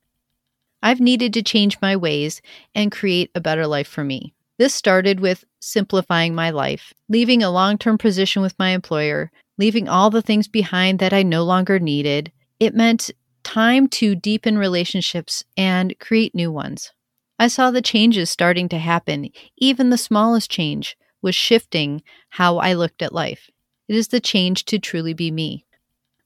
I've 0.83 1.01
needed 1.01 1.33
to 1.35 1.43
change 1.43 1.81
my 1.81 1.97
ways 1.97 2.43
and 2.75 2.93
create 2.93 3.31
a 3.35 3.41
better 3.41 3.67
life 3.67 3.89
for 3.89 4.05
me. 4.05 4.35
This 4.59 4.75
started 4.75 5.21
with 5.21 5.45
simplifying 5.61 6.35
my 6.35 6.51
life, 6.51 6.93
leaving 7.09 7.43
a 7.43 7.51
long 7.51 7.79
term 7.79 7.99
position 7.99 8.43
with 8.43 8.59
my 8.59 8.71
employer, 8.71 9.31
leaving 9.59 9.89
all 9.89 10.11
the 10.11 10.23
things 10.23 10.49
behind 10.49 10.99
that 10.99 11.13
I 11.13 11.23
no 11.23 11.45
longer 11.45 11.79
needed. 11.79 12.33
It 12.59 12.75
meant 12.75 13.11
time 13.43 13.87
to 13.89 14.15
deepen 14.15 14.59
relationships 14.59 15.45
and 15.57 15.99
create 15.99 16.35
new 16.35 16.51
ones. 16.51 16.93
I 17.39 17.49
saw 17.49 17.71
the 17.71 17.83
changes 17.83 18.31
starting 18.31 18.69
to 18.71 18.79
happen. 18.79 19.29
Even 19.59 19.91
the 19.91 19.99
smallest 19.99 20.51
change 20.51 20.97
was 21.23 21.35
shifting 21.35 22.03
how 22.31 22.59
I 22.59 22.75
looked 22.75 23.03
at 23.03 23.13
life. 23.13 23.51
It 23.89 23.97
is 23.97 24.09
the 24.09 24.21
change 24.21 24.65
to 24.67 24.79
truly 24.79 25.15
be 25.15 25.31
me. 25.31 25.67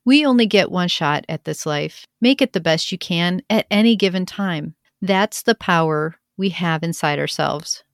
We 0.05 0.25
only 0.25 0.47
get 0.47 0.71
one 0.71 0.89
shot 0.89 1.25
at 1.29 1.45
this 1.45 1.67
life. 1.67 2.07
Make 2.21 2.41
it 2.41 2.53
the 2.53 2.61
best 2.61 2.91
you 2.91 2.99
can 2.99 3.43
at 3.51 3.67
any 3.71 3.97
given 3.97 4.27
time. 4.27 4.75
That's 5.03 5.43
the 5.43 5.55
power 5.55 6.17
we 6.37 6.51
have 6.51 6.83
inside 6.83 7.19
ourselves. 7.19 7.85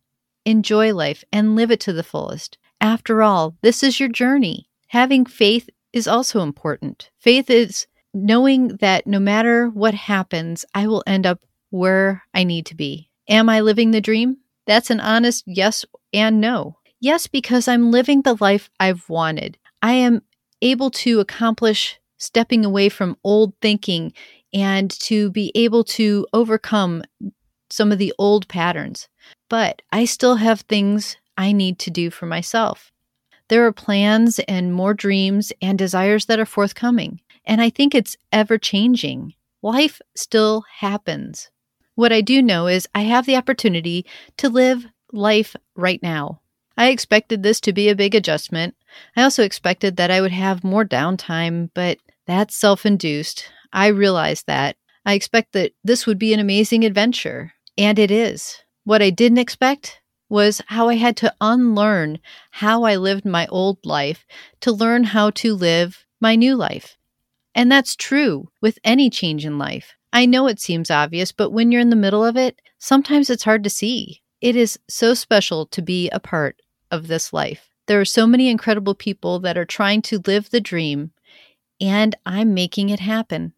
Enjoy 0.44 0.94
life 0.94 1.24
and 1.32 1.56
live 1.56 1.70
it 1.70 1.80
to 1.80 1.92
the 1.92 2.04
fullest. 2.04 2.58
After 2.80 3.22
all, 3.22 3.56
this 3.62 3.82
is 3.82 3.98
your 3.98 4.08
journey. 4.08 4.68
Having 4.88 5.26
faith 5.26 5.68
is 5.92 6.06
also 6.06 6.40
important. 6.40 7.10
Faith 7.18 7.50
is 7.50 7.86
knowing 8.14 8.68
that 8.76 9.06
no 9.06 9.18
matter 9.18 9.68
what 9.68 9.94
happens, 9.94 10.64
I 10.74 10.86
will 10.86 11.02
end 11.06 11.26
up 11.26 11.40
where 11.70 12.22
I 12.32 12.44
need 12.44 12.66
to 12.66 12.74
be. 12.74 13.10
Am 13.28 13.48
I 13.48 13.60
living 13.60 13.90
the 13.90 14.00
dream? 14.00 14.36
That's 14.66 14.90
an 14.90 15.00
honest 15.00 15.44
yes 15.46 15.84
and 16.12 16.40
no. 16.40 16.78
Yes, 17.06 17.28
because 17.28 17.68
I'm 17.68 17.92
living 17.92 18.22
the 18.22 18.36
life 18.40 18.68
I've 18.80 19.08
wanted. 19.08 19.58
I 19.80 19.92
am 19.92 20.22
able 20.60 20.90
to 20.90 21.20
accomplish 21.20 22.00
stepping 22.18 22.64
away 22.64 22.88
from 22.88 23.16
old 23.22 23.52
thinking 23.62 24.12
and 24.52 24.90
to 25.02 25.30
be 25.30 25.52
able 25.54 25.84
to 25.84 26.26
overcome 26.32 27.04
some 27.70 27.92
of 27.92 27.98
the 27.98 28.12
old 28.18 28.48
patterns. 28.48 29.06
But 29.48 29.82
I 29.92 30.04
still 30.04 30.34
have 30.34 30.62
things 30.62 31.16
I 31.38 31.52
need 31.52 31.78
to 31.78 31.92
do 31.92 32.10
for 32.10 32.26
myself. 32.26 32.90
There 33.50 33.64
are 33.66 33.72
plans 33.72 34.40
and 34.48 34.74
more 34.74 34.92
dreams 34.92 35.52
and 35.62 35.78
desires 35.78 36.26
that 36.26 36.40
are 36.40 36.44
forthcoming. 36.44 37.20
And 37.44 37.60
I 37.60 37.70
think 37.70 37.94
it's 37.94 38.16
ever 38.32 38.58
changing. 38.58 39.34
Life 39.62 40.00
still 40.16 40.64
happens. 40.80 41.52
What 41.94 42.12
I 42.12 42.20
do 42.20 42.42
know 42.42 42.66
is 42.66 42.88
I 42.96 43.02
have 43.02 43.26
the 43.26 43.36
opportunity 43.36 44.06
to 44.38 44.48
live 44.48 44.86
life 45.12 45.54
right 45.76 46.02
now. 46.02 46.40
I 46.76 46.88
expected 46.88 47.42
this 47.42 47.60
to 47.60 47.72
be 47.72 47.88
a 47.88 47.96
big 47.96 48.14
adjustment. 48.14 48.74
I 49.16 49.22
also 49.22 49.42
expected 49.42 49.96
that 49.96 50.10
I 50.10 50.20
would 50.20 50.32
have 50.32 50.62
more 50.62 50.84
downtime, 50.84 51.70
but 51.74 51.98
that's 52.26 52.56
self 52.56 52.84
induced. 52.84 53.50
I 53.72 53.88
realize 53.88 54.42
that. 54.46 54.76
I 55.04 55.14
expect 55.14 55.52
that 55.52 55.72
this 55.84 56.06
would 56.06 56.18
be 56.18 56.34
an 56.34 56.40
amazing 56.40 56.84
adventure, 56.84 57.52
and 57.78 57.98
it 57.98 58.10
is. 58.10 58.58
What 58.84 59.02
I 59.02 59.10
didn't 59.10 59.38
expect 59.38 60.00
was 60.28 60.60
how 60.66 60.88
I 60.88 60.96
had 60.96 61.16
to 61.18 61.34
unlearn 61.40 62.18
how 62.50 62.82
I 62.82 62.96
lived 62.96 63.24
my 63.24 63.46
old 63.46 63.78
life 63.84 64.26
to 64.60 64.72
learn 64.72 65.04
how 65.04 65.30
to 65.30 65.54
live 65.54 66.04
my 66.20 66.34
new 66.34 66.56
life. 66.56 66.96
And 67.54 67.70
that's 67.70 67.96
true 67.96 68.50
with 68.60 68.78
any 68.84 69.08
change 69.08 69.46
in 69.46 69.58
life. 69.58 69.94
I 70.12 70.26
know 70.26 70.46
it 70.46 70.60
seems 70.60 70.90
obvious, 70.90 71.32
but 71.32 71.50
when 71.50 71.70
you're 71.70 71.80
in 71.80 71.90
the 71.90 71.96
middle 71.96 72.24
of 72.24 72.36
it, 72.36 72.60
sometimes 72.78 73.30
it's 73.30 73.44
hard 73.44 73.64
to 73.64 73.70
see. 73.70 74.22
It 74.40 74.56
is 74.56 74.78
so 74.88 75.14
special 75.14 75.66
to 75.66 75.80
be 75.80 76.10
a 76.10 76.20
part 76.20 76.60
of 76.90 77.08
this 77.08 77.32
life. 77.32 77.70
There 77.86 78.00
are 78.00 78.04
so 78.04 78.26
many 78.26 78.48
incredible 78.48 78.94
people 78.94 79.38
that 79.40 79.56
are 79.56 79.64
trying 79.64 80.02
to 80.02 80.22
live 80.26 80.50
the 80.50 80.60
dream, 80.60 81.12
and 81.80 82.14
I'm 82.24 82.54
making 82.54 82.90
it 82.90 83.00
happen. 83.00 83.52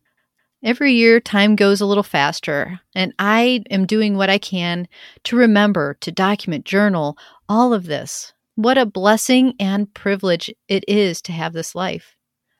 Every 0.62 0.92
year, 0.94 1.20
time 1.20 1.54
goes 1.54 1.80
a 1.80 1.86
little 1.86 2.02
faster, 2.02 2.80
and 2.94 3.14
I 3.18 3.62
am 3.70 3.86
doing 3.86 4.16
what 4.16 4.28
I 4.28 4.38
can 4.38 4.88
to 5.24 5.36
remember, 5.36 5.96
to 6.00 6.10
document, 6.10 6.64
journal, 6.64 7.16
all 7.48 7.72
of 7.72 7.86
this. 7.86 8.32
What 8.56 8.76
a 8.76 8.84
blessing 8.84 9.54
and 9.60 9.92
privilege 9.94 10.50
it 10.66 10.84
is 10.88 11.22
to 11.22 11.32
have 11.32 11.52
this 11.52 11.76
life. 11.76 12.16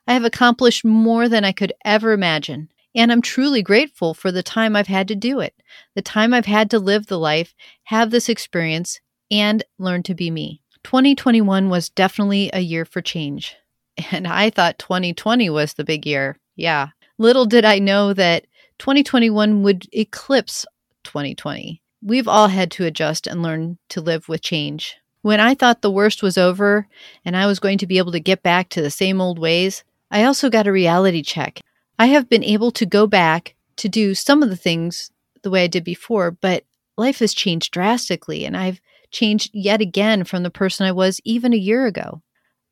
I 0.07 0.13
have 0.13 0.25
accomplished 0.25 0.85
more 0.85 1.29
than 1.29 1.45
I 1.45 1.51
could 1.51 1.73
ever 1.85 2.13
imagine, 2.13 2.71
and 2.95 3.11
I'm 3.11 3.21
truly 3.21 3.63
grateful 3.63 4.15
for 4.15 4.31
the 4.31 4.45
time 4.45 4.77
I've 4.77 4.87
had 4.87 5.09
to 5.09 5.17
do 5.17 5.41
it, 5.41 5.55
the 5.97 6.03
time 6.03 6.33
I've 6.33 6.47
had 6.47 6.71
to 6.71 6.79
live 6.79 7.09
the 7.09 7.19
life, 7.19 7.53
have 7.85 8.11
this 8.11 8.29
experience, 8.29 9.01
and 9.31 9.63
learn 9.79 10.03
to 10.05 10.15
be 10.15 10.31
me. 10.31 10.61
2021 10.85 11.69
was 11.69 11.89
definitely 11.89 12.51
a 12.53 12.61
year 12.61 12.85
for 12.85 13.01
change. 13.01 13.57
And 14.13 14.29
I 14.29 14.49
thought 14.51 14.79
2020 14.79 15.51
was 15.51 15.75
the 15.75 15.83
big 15.83 16.07
year. 16.07 16.39
Yeah, 16.55 16.91
Little 17.19 17.47
did 17.47 17.65
I 17.65 17.81
know 17.81 18.13
that 18.15 18.47
2021 18.79 19.65
would 19.65 19.89
eclipse 19.93 20.65
2020. 21.03 21.83
We've 22.01 22.29
all 22.29 22.47
had 22.47 22.71
to 22.73 22.85
adjust 22.85 23.27
and 23.27 23.43
learn 23.43 23.79
to 23.89 24.01
live 24.01 24.29
with 24.29 24.41
change. 24.41 24.97
When 25.23 25.41
I 25.41 25.55
thought 25.55 25.83
the 25.83 25.91
worst 25.91 26.23
was 26.23 26.39
over 26.39 26.87
and 27.25 27.37
I 27.37 27.47
was 27.47 27.59
going 27.59 27.79
to 27.79 27.89
be 27.89 27.99
able 27.99 28.13
to 28.13 28.21
get 28.21 28.45
back 28.45 28.69
to 28.71 28.81
the 28.81 28.91
same 28.91 29.21
old 29.21 29.41
ways, 29.41 29.83
I 30.13 30.23
also 30.23 30.49
got 30.49 30.69
a 30.69 30.73
reality 30.73 31.23
check. 31.23 31.61
I 31.99 32.07
have 32.07 32.29
been 32.29 32.45
able 32.45 32.71
to 32.71 32.87
go 32.87 33.09
back 33.09 33.57
to 33.77 33.89
do 33.89 34.15
some 34.15 34.45
of 34.45 34.49
the 34.49 34.57
things 34.57 35.11
the 35.43 35.51
way 35.51 35.65
I 35.65 35.67
did 35.67 35.83
before, 35.83 36.31
but 36.31 36.63
life 36.97 37.19
has 37.19 37.35
changed 37.35 37.73
drastically 37.73 38.45
and 38.45 38.57
I've 38.57 38.81
changed 39.11 39.51
yet 39.53 39.81
again 39.81 40.25
from 40.25 40.43
the 40.43 40.51
person 40.51 40.87
I 40.87 40.93
was 40.93 41.21
even 41.25 41.53
a 41.53 41.57
year 41.57 41.87
ago. 41.87 42.23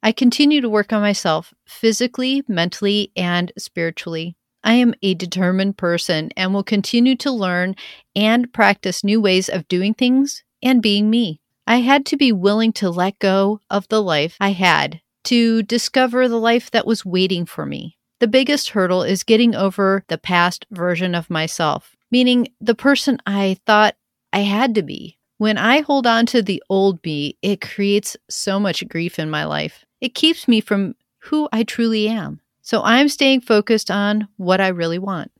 I 0.02 0.12
continue 0.12 0.60
to 0.60 0.68
work 0.68 0.92
on 0.92 1.00
myself 1.00 1.52
physically, 1.66 2.42
mentally, 2.46 3.12
and 3.16 3.52
spiritually. 3.58 4.36
I 4.62 4.74
am 4.74 4.94
a 5.02 5.14
determined 5.14 5.78
person 5.78 6.30
and 6.36 6.52
will 6.52 6.64
continue 6.64 7.16
to 7.16 7.30
learn 7.30 7.76
and 8.14 8.52
practice 8.52 9.04
new 9.04 9.20
ways 9.20 9.48
of 9.48 9.68
doing 9.68 9.94
things 9.94 10.42
and 10.62 10.82
being 10.82 11.08
me. 11.08 11.40
I 11.66 11.78
had 11.80 12.06
to 12.06 12.16
be 12.16 12.32
willing 12.32 12.72
to 12.74 12.90
let 12.90 13.18
go 13.18 13.60
of 13.70 13.88
the 13.88 14.02
life 14.02 14.36
I 14.40 14.50
had 14.52 15.00
to 15.24 15.62
discover 15.64 16.28
the 16.28 16.38
life 16.38 16.70
that 16.70 16.86
was 16.86 17.04
waiting 17.04 17.46
for 17.46 17.66
me. 17.66 17.98
The 18.20 18.28
biggest 18.28 18.70
hurdle 18.70 19.02
is 19.02 19.24
getting 19.24 19.54
over 19.54 20.04
the 20.08 20.18
past 20.18 20.66
version 20.70 21.14
of 21.14 21.28
myself, 21.28 21.96
meaning 22.10 22.48
the 22.60 22.76
person 22.76 23.18
I 23.26 23.58
thought 23.66 23.96
I 24.32 24.40
had 24.40 24.74
to 24.76 24.82
be. 24.82 25.18
When 25.38 25.58
I 25.58 25.80
hold 25.80 26.06
on 26.06 26.24
to 26.26 26.40
the 26.40 26.62
old 26.70 27.04
me, 27.04 27.36
it 27.42 27.60
creates 27.60 28.16
so 28.30 28.58
much 28.58 28.88
grief 28.88 29.18
in 29.18 29.30
my 29.30 29.44
life. 29.44 29.84
It 30.00 30.14
keeps 30.14 30.48
me 30.48 30.60
from 30.62 30.94
who 31.18 31.48
I 31.52 31.62
truly 31.62 32.08
am. 32.08 32.40
So 32.62 32.82
I'm 32.82 33.08
staying 33.08 33.42
focused 33.42 33.90
on 33.90 34.28
what 34.38 34.60
I 34.60 34.68
really 34.68 34.98
want. 34.98 35.30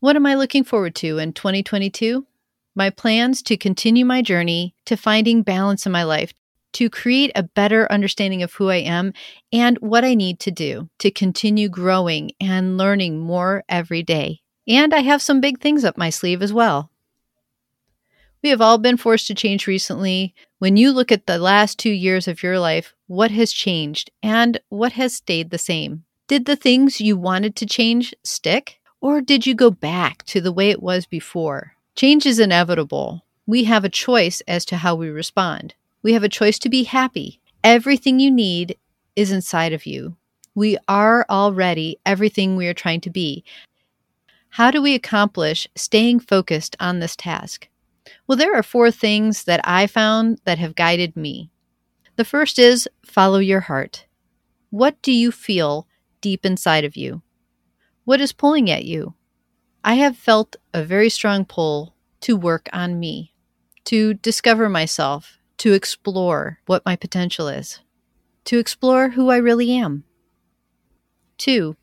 What 0.00 0.16
am 0.16 0.26
I 0.26 0.34
looking 0.34 0.64
forward 0.64 0.94
to 0.96 1.18
in 1.18 1.32
2022? 1.32 2.26
My 2.74 2.90
plans 2.90 3.42
to 3.42 3.56
continue 3.56 4.04
my 4.04 4.22
journey 4.22 4.74
to 4.86 4.96
finding 4.96 5.42
balance 5.42 5.86
in 5.86 5.92
my 5.92 6.02
life, 6.02 6.32
to 6.74 6.90
create 6.90 7.32
a 7.34 7.42
better 7.42 7.90
understanding 7.90 8.42
of 8.42 8.52
who 8.52 8.68
I 8.70 8.76
am 8.76 9.12
and 9.52 9.78
what 9.78 10.04
I 10.04 10.14
need 10.14 10.40
to 10.40 10.50
do 10.50 10.88
to 10.98 11.10
continue 11.10 11.68
growing 11.68 12.32
and 12.40 12.76
learning 12.76 13.20
more 13.20 13.64
every 13.68 14.02
day. 14.02 14.40
And 14.66 14.92
I 14.92 15.00
have 15.00 15.22
some 15.22 15.40
big 15.40 15.60
things 15.60 15.84
up 15.84 15.96
my 15.96 16.10
sleeve 16.10 16.42
as 16.42 16.52
well. 16.52 16.90
We 18.42 18.50
have 18.50 18.60
all 18.60 18.78
been 18.78 18.96
forced 18.96 19.26
to 19.28 19.34
change 19.34 19.66
recently. 19.66 20.32
When 20.60 20.76
you 20.76 20.92
look 20.92 21.10
at 21.10 21.26
the 21.26 21.38
last 21.38 21.78
two 21.78 21.90
years 21.90 22.28
of 22.28 22.42
your 22.42 22.60
life, 22.60 22.94
what 23.08 23.32
has 23.32 23.52
changed 23.52 24.10
and 24.22 24.60
what 24.68 24.92
has 24.92 25.14
stayed 25.14 25.50
the 25.50 25.58
same? 25.58 26.04
Did 26.28 26.44
the 26.44 26.56
things 26.56 27.00
you 27.00 27.16
wanted 27.16 27.56
to 27.56 27.66
change 27.66 28.14
stick? 28.22 28.78
Or 29.00 29.20
did 29.20 29.46
you 29.46 29.54
go 29.54 29.70
back 29.70 30.24
to 30.26 30.40
the 30.40 30.52
way 30.52 30.70
it 30.70 30.82
was 30.82 31.06
before? 31.06 31.72
Change 31.96 32.26
is 32.26 32.38
inevitable. 32.38 33.24
We 33.46 33.64
have 33.64 33.84
a 33.84 33.88
choice 33.88 34.40
as 34.46 34.64
to 34.66 34.76
how 34.76 34.94
we 34.94 35.08
respond. 35.08 35.74
We 36.02 36.12
have 36.12 36.22
a 36.22 36.28
choice 36.28 36.58
to 36.60 36.68
be 36.68 36.84
happy. 36.84 37.40
Everything 37.64 38.20
you 38.20 38.30
need 38.30 38.76
is 39.16 39.32
inside 39.32 39.72
of 39.72 39.84
you. 39.84 40.16
We 40.54 40.78
are 40.86 41.26
already 41.28 41.98
everything 42.06 42.54
we 42.54 42.68
are 42.68 42.74
trying 42.74 43.00
to 43.02 43.10
be. 43.10 43.42
How 44.50 44.70
do 44.70 44.80
we 44.80 44.94
accomplish 44.94 45.66
staying 45.74 46.20
focused 46.20 46.76
on 46.78 47.00
this 47.00 47.16
task? 47.16 47.68
Well, 48.26 48.38
there 48.38 48.54
are 48.54 48.62
four 48.62 48.90
things 48.90 49.44
that 49.44 49.60
I 49.64 49.86
found 49.86 50.40
that 50.44 50.58
have 50.58 50.74
guided 50.74 51.16
me. 51.16 51.50
The 52.16 52.24
first 52.24 52.58
is 52.58 52.88
follow 53.04 53.38
your 53.38 53.60
heart. 53.60 54.06
What 54.70 55.00
do 55.02 55.12
you 55.12 55.30
feel 55.30 55.86
deep 56.20 56.44
inside 56.44 56.84
of 56.84 56.96
you? 56.96 57.22
What 58.04 58.20
is 58.20 58.32
pulling 58.32 58.70
at 58.70 58.84
you? 58.84 59.14
I 59.84 59.94
have 59.94 60.16
felt 60.16 60.56
a 60.74 60.82
very 60.82 61.08
strong 61.08 61.44
pull 61.44 61.94
to 62.20 62.36
work 62.36 62.68
on 62.72 62.98
me, 62.98 63.32
to 63.84 64.14
discover 64.14 64.68
myself, 64.68 65.38
to 65.58 65.72
explore 65.72 66.58
what 66.66 66.84
my 66.84 66.96
potential 66.96 67.48
is, 67.48 67.80
to 68.44 68.58
explore 68.58 69.10
who 69.10 69.30
I 69.30 69.36
really 69.36 69.72
am. 69.72 70.04
Two, 71.36 71.76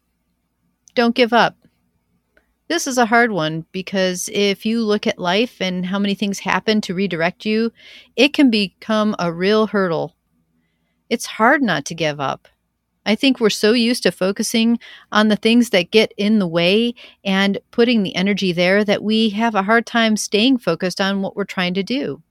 don't 0.93 1.15
give 1.15 1.33
up. 1.33 1.55
This 2.67 2.87
is 2.87 2.97
a 2.97 3.05
hard 3.05 3.31
one 3.31 3.65
because 3.71 4.27
if 4.33 4.65
you 4.65 4.81
look 4.81 5.05
at 5.05 5.19
life 5.19 5.61
and 5.61 5.85
how 5.85 5.99
many 5.99 6.15
things 6.15 6.39
happen 6.39 6.81
to 6.81 6.95
redirect 6.95 7.45
you, 7.45 7.71
it 8.15 8.33
can 8.33 8.49
become 8.49 9.15
a 9.19 9.31
real 9.31 9.67
hurdle. 9.67 10.15
It's 11.09 11.27
hard 11.27 11.61
not 11.61 11.85
to 11.85 11.95
give 11.95 12.19
up. 12.19 12.47
I 13.05 13.13
think 13.13 13.39
we're 13.39 13.51
so 13.51 13.73
used 13.73 14.01
to 14.03 14.11
focusing 14.11 14.79
on 15.11 15.27
the 15.27 15.35
things 15.35 15.69
that 15.69 15.91
get 15.91 16.11
in 16.17 16.39
the 16.39 16.47
way 16.47 16.95
and 17.23 17.59
putting 17.69 18.01
the 18.01 18.15
energy 18.15 18.51
there 18.51 18.83
that 18.83 19.03
we 19.03 19.29
have 19.29 19.53
a 19.53 19.61
hard 19.61 19.85
time 19.85 20.17
staying 20.17 20.57
focused 20.57 20.99
on 20.99 21.21
what 21.21 21.35
we're 21.35 21.43
trying 21.43 21.75
to 21.75 21.83
do. 21.83 22.23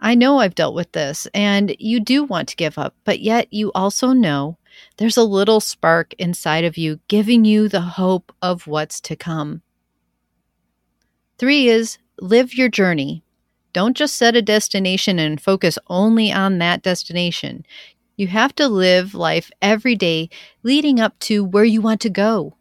I 0.00 0.14
know 0.14 0.38
I've 0.38 0.54
dealt 0.54 0.76
with 0.76 0.92
this, 0.92 1.26
and 1.34 1.74
you 1.80 1.98
do 1.98 2.22
want 2.22 2.48
to 2.50 2.56
give 2.56 2.78
up, 2.78 2.94
but 3.02 3.18
yet 3.18 3.52
you 3.52 3.72
also 3.74 4.12
know 4.12 4.57
there's 4.96 5.16
a 5.16 5.24
little 5.24 5.60
spark 5.60 6.14
inside 6.14 6.64
of 6.64 6.76
you 6.76 7.00
giving 7.08 7.44
you 7.44 7.68
the 7.68 7.80
hope 7.80 8.32
of 8.42 8.66
what's 8.66 9.00
to 9.02 9.16
come. 9.16 9.62
Three 11.38 11.68
is 11.68 11.98
live 12.20 12.54
your 12.54 12.68
journey. 12.68 13.22
Don't 13.72 13.96
just 13.96 14.16
set 14.16 14.34
a 14.34 14.42
destination 14.42 15.18
and 15.18 15.40
focus 15.40 15.78
only 15.88 16.32
on 16.32 16.58
that 16.58 16.82
destination. 16.82 17.64
You 18.16 18.26
have 18.26 18.54
to 18.56 18.66
live 18.66 19.14
life 19.14 19.50
every 19.62 19.94
day 19.94 20.30
leading 20.64 20.98
up 20.98 21.18
to 21.20 21.44
where 21.44 21.64
you 21.64 21.80
want 21.80 22.00
to 22.00 22.10
go. 22.10 22.56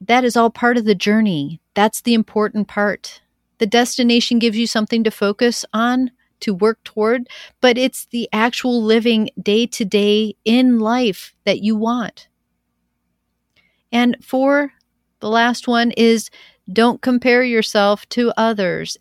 That 0.00 0.24
is 0.24 0.36
all 0.36 0.50
part 0.50 0.76
of 0.76 0.84
the 0.84 0.94
journey. 0.94 1.60
That's 1.74 2.00
the 2.00 2.14
important 2.14 2.68
part. 2.68 3.20
The 3.58 3.66
destination 3.66 4.38
gives 4.38 4.58
you 4.58 4.66
something 4.66 5.04
to 5.04 5.10
focus 5.10 5.64
on, 5.72 6.10
to 6.40 6.54
work 6.54 6.82
toward, 6.84 7.28
but 7.60 7.78
it's 7.78 8.06
the 8.06 8.28
actual 8.32 8.82
living 8.82 9.30
day 9.40 9.66
to 9.66 9.84
day 9.84 10.34
in 10.44 10.78
life 10.80 11.34
that 11.44 11.62
you 11.62 11.76
want. 11.76 12.28
And 13.92 14.16
four, 14.22 14.72
the 15.20 15.28
last 15.30 15.68
one 15.68 15.92
is 15.92 16.30
don't 16.72 17.00
compare 17.02 17.42
yourself 17.44 18.08
to 18.10 18.32
others. 18.36 18.98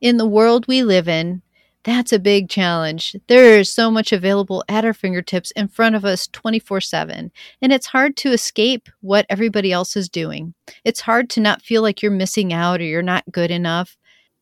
In 0.00 0.16
the 0.16 0.26
world 0.26 0.66
we 0.68 0.82
live 0.82 1.08
in, 1.08 1.42
That's 1.84 2.12
a 2.12 2.18
big 2.18 2.50
challenge. 2.50 3.16
There 3.26 3.58
is 3.58 3.72
so 3.72 3.90
much 3.90 4.12
available 4.12 4.62
at 4.68 4.84
our 4.84 4.92
fingertips 4.92 5.50
in 5.52 5.68
front 5.68 5.96
of 5.96 6.04
us 6.04 6.26
24 6.28 6.80
7, 6.82 7.32
and 7.62 7.72
it's 7.72 7.86
hard 7.86 8.16
to 8.18 8.32
escape 8.32 8.88
what 9.00 9.24
everybody 9.30 9.72
else 9.72 9.96
is 9.96 10.10
doing. 10.10 10.52
It's 10.84 11.00
hard 11.00 11.30
to 11.30 11.40
not 11.40 11.62
feel 11.62 11.80
like 11.80 12.02
you're 12.02 12.12
missing 12.12 12.52
out 12.52 12.80
or 12.80 12.84
you're 12.84 13.00
not 13.02 13.24
good 13.32 13.50
enough. 13.50 13.96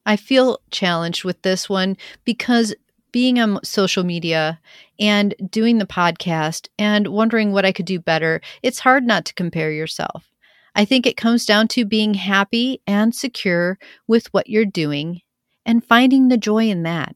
I 0.08 0.16
feel 0.16 0.58
challenged 0.70 1.24
with 1.24 1.42
this 1.42 1.68
one 1.68 1.98
because 2.24 2.74
being 3.12 3.38
on 3.38 3.62
social 3.62 4.04
media 4.04 4.58
and 4.98 5.34
doing 5.50 5.76
the 5.76 5.86
podcast 5.86 6.68
and 6.78 7.08
wondering 7.08 7.52
what 7.52 7.66
I 7.66 7.72
could 7.72 7.84
do 7.84 8.00
better, 8.00 8.40
it's 8.62 8.78
hard 8.78 9.06
not 9.06 9.26
to 9.26 9.34
compare 9.34 9.70
yourself. 9.70 10.32
I 10.74 10.86
think 10.86 11.06
it 11.06 11.18
comes 11.18 11.44
down 11.44 11.68
to 11.68 11.84
being 11.84 12.14
happy 12.14 12.80
and 12.86 13.14
secure 13.14 13.78
with 14.06 14.32
what 14.32 14.48
you're 14.48 14.64
doing 14.64 15.20
and 15.66 15.84
finding 15.84 16.28
the 16.28 16.38
joy 16.38 16.70
in 16.70 16.84
that. 16.84 17.14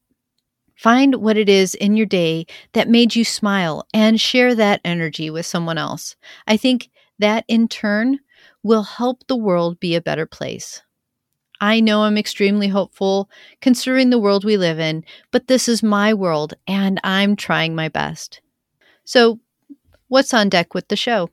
Find 0.77 1.15
what 1.15 1.39
it 1.39 1.49
is 1.49 1.75
in 1.75 1.97
your 1.97 2.05
day 2.05 2.45
that 2.75 2.91
made 2.91 3.17
you 3.17 3.25
smile 3.25 3.87
and 3.95 4.21
share 4.21 4.55
that 4.55 4.83
energy 4.85 5.31
with 5.31 5.47
someone 5.47 5.79
else. 5.79 6.15
I 6.47 6.59
think 6.59 6.91
that 7.19 7.47
in 7.49 7.69
turn 7.69 8.19
will 8.63 8.83
help 8.83 9.27
the 9.29 9.37
world 9.37 9.81
be 9.81 9.95
a 9.95 10.03
better 10.03 10.27
place. 10.27 10.83
I 11.63 11.79
know 11.79 12.03
I'm 12.03 12.19
extremely 12.19 12.67
hopeful 12.67 13.31
considering 13.61 14.11
the 14.11 14.19
world 14.19 14.45
we 14.45 14.57
live 14.57 14.81
in, 14.81 15.05
but 15.31 15.47
this 15.47 15.69
is 15.69 15.81
my 15.81 16.13
world 16.13 16.55
and 16.67 17.01
I'm 17.05 17.37
trying 17.37 17.77
my 17.77 17.89
best. 17.89 18.41
So, 19.05 19.39
what's 20.09 20.35
on 20.35 20.49
deck 20.49 20.75
with 20.75 20.89
the 20.89 20.97
show? 20.97 21.31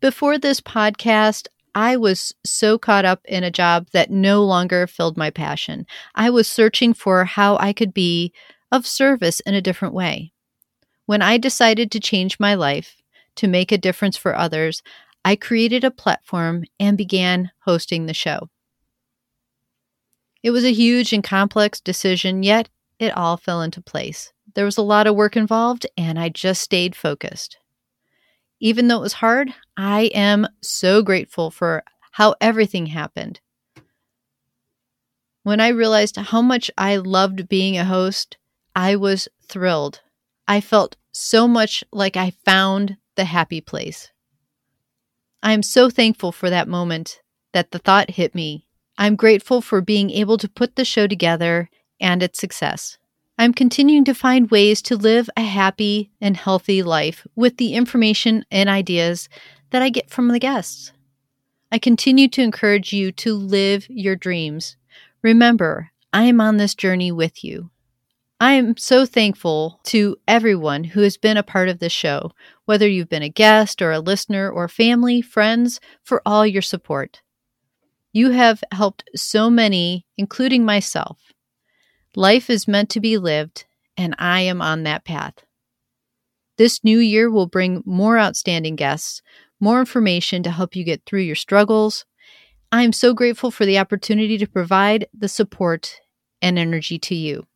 Before 0.00 0.38
this 0.38 0.60
podcast, 0.60 1.48
I 1.74 1.96
was 1.96 2.32
so 2.44 2.78
caught 2.78 3.04
up 3.04 3.20
in 3.24 3.42
a 3.42 3.50
job 3.50 3.88
that 3.92 4.12
no 4.12 4.44
longer 4.44 4.86
filled 4.86 5.16
my 5.16 5.30
passion. 5.30 5.86
I 6.14 6.30
was 6.30 6.46
searching 6.46 6.94
for 6.94 7.24
how 7.24 7.56
I 7.56 7.72
could 7.72 7.92
be 7.92 8.32
of 8.70 8.86
service 8.86 9.40
in 9.40 9.54
a 9.54 9.60
different 9.60 9.92
way. 9.92 10.32
When 11.06 11.20
I 11.20 11.36
decided 11.36 11.90
to 11.90 12.00
change 12.00 12.38
my 12.38 12.54
life 12.54 13.02
to 13.36 13.48
make 13.48 13.72
a 13.72 13.78
difference 13.78 14.16
for 14.16 14.36
others, 14.36 14.84
I 15.24 15.34
created 15.34 15.82
a 15.82 15.90
platform 15.90 16.62
and 16.78 16.96
began 16.96 17.50
hosting 17.64 18.06
the 18.06 18.14
show. 18.14 18.48
It 20.42 20.50
was 20.50 20.64
a 20.64 20.72
huge 20.72 21.12
and 21.12 21.22
complex 21.22 21.80
decision, 21.80 22.42
yet 22.42 22.68
it 22.98 23.16
all 23.16 23.36
fell 23.36 23.62
into 23.62 23.80
place. 23.80 24.32
There 24.54 24.64
was 24.64 24.76
a 24.76 24.82
lot 24.82 25.06
of 25.06 25.14
work 25.14 25.36
involved, 25.36 25.86
and 25.96 26.18
I 26.18 26.28
just 26.28 26.62
stayed 26.62 26.96
focused. 26.96 27.58
Even 28.60 28.88
though 28.88 28.98
it 28.98 29.02
was 29.02 29.14
hard, 29.14 29.52
I 29.76 30.02
am 30.14 30.46
so 30.60 31.02
grateful 31.02 31.50
for 31.50 31.82
how 32.12 32.34
everything 32.40 32.86
happened. 32.86 33.40
When 35.42 35.60
I 35.60 35.68
realized 35.68 36.16
how 36.16 36.42
much 36.42 36.70
I 36.78 36.96
loved 36.96 37.48
being 37.48 37.76
a 37.76 37.84
host, 37.84 38.36
I 38.76 38.96
was 38.96 39.28
thrilled. 39.48 40.00
I 40.46 40.60
felt 40.60 40.96
so 41.12 41.48
much 41.48 41.82
like 41.92 42.16
I 42.16 42.30
found 42.44 42.96
the 43.16 43.24
happy 43.24 43.60
place. 43.60 44.12
I 45.42 45.52
am 45.52 45.62
so 45.62 45.90
thankful 45.90 46.30
for 46.30 46.48
that 46.50 46.68
moment 46.68 47.20
that 47.52 47.72
the 47.72 47.78
thought 47.78 48.10
hit 48.10 48.34
me. 48.34 48.66
I'm 48.98 49.16
grateful 49.16 49.60
for 49.60 49.80
being 49.80 50.10
able 50.10 50.38
to 50.38 50.48
put 50.48 50.76
the 50.76 50.84
show 50.84 51.06
together 51.06 51.70
and 52.00 52.22
its 52.22 52.38
success. 52.38 52.98
I'm 53.38 53.54
continuing 53.54 54.04
to 54.04 54.14
find 54.14 54.50
ways 54.50 54.82
to 54.82 54.96
live 54.96 55.30
a 55.36 55.42
happy 55.42 56.10
and 56.20 56.36
healthy 56.36 56.82
life 56.82 57.26
with 57.34 57.56
the 57.56 57.74
information 57.74 58.44
and 58.50 58.68
ideas 58.68 59.28
that 59.70 59.82
I 59.82 59.88
get 59.88 60.10
from 60.10 60.28
the 60.28 60.38
guests. 60.38 60.92
I 61.72 61.78
continue 61.78 62.28
to 62.28 62.42
encourage 62.42 62.92
you 62.92 63.10
to 63.12 63.34
live 63.34 63.86
your 63.88 64.14
dreams. 64.14 64.76
Remember, 65.22 65.90
I 66.12 66.24
am 66.24 66.40
on 66.40 66.58
this 66.58 66.74
journey 66.74 67.10
with 67.10 67.42
you. 67.42 67.70
I 68.38 68.52
am 68.52 68.76
so 68.76 69.06
thankful 69.06 69.80
to 69.84 70.16
everyone 70.28 70.84
who 70.84 71.00
has 71.00 71.16
been 71.16 71.36
a 71.36 71.42
part 71.42 71.70
of 71.70 71.78
this 71.78 71.92
show, 71.92 72.32
whether 72.66 72.86
you've 72.86 73.08
been 73.08 73.22
a 73.22 73.28
guest 73.30 73.80
or 73.80 73.92
a 73.92 74.00
listener 74.00 74.50
or 74.50 74.68
family, 74.68 75.22
friends, 75.22 75.80
for 76.02 76.20
all 76.26 76.46
your 76.46 76.60
support. 76.60 77.21
You 78.12 78.30
have 78.30 78.62
helped 78.72 79.04
so 79.14 79.48
many, 79.48 80.06
including 80.16 80.64
myself, 80.64 81.18
Life 82.14 82.50
is 82.50 82.68
meant 82.68 82.90
to 82.90 83.00
be 83.00 83.16
lived, 83.16 83.64
and 83.96 84.14
I 84.18 84.42
am 84.42 84.60
on 84.60 84.82
that 84.82 85.04
path. 85.04 85.34
This 86.58 86.84
new 86.84 86.98
year 86.98 87.30
will 87.30 87.46
bring 87.46 87.82
more 87.86 88.18
outstanding 88.18 88.76
guests, 88.76 89.22
more 89.60 89.80
information 89.80 90.42
to 90.42 90.50
help 90.50 90.76
you 90.76 90.84
get 90.84 91.02
through 91.06 91.22
your 91.22 91.36
struggles. 91.36 92.04
I 92.70 92.82
am 92.82 92.92
so 92.92 93.14
grateful 93.14 93.50
for 93.50 93.64
the 93.64 93.78
opportunity 93.78 94.36
to 94.38 94.46
provide 94.46 95.06
the 95.16 95.28
support 95.28 96.00
and 96.42 96.58
energy 96.58 96.98
to 96.98 97.14
you. 97.14 97.46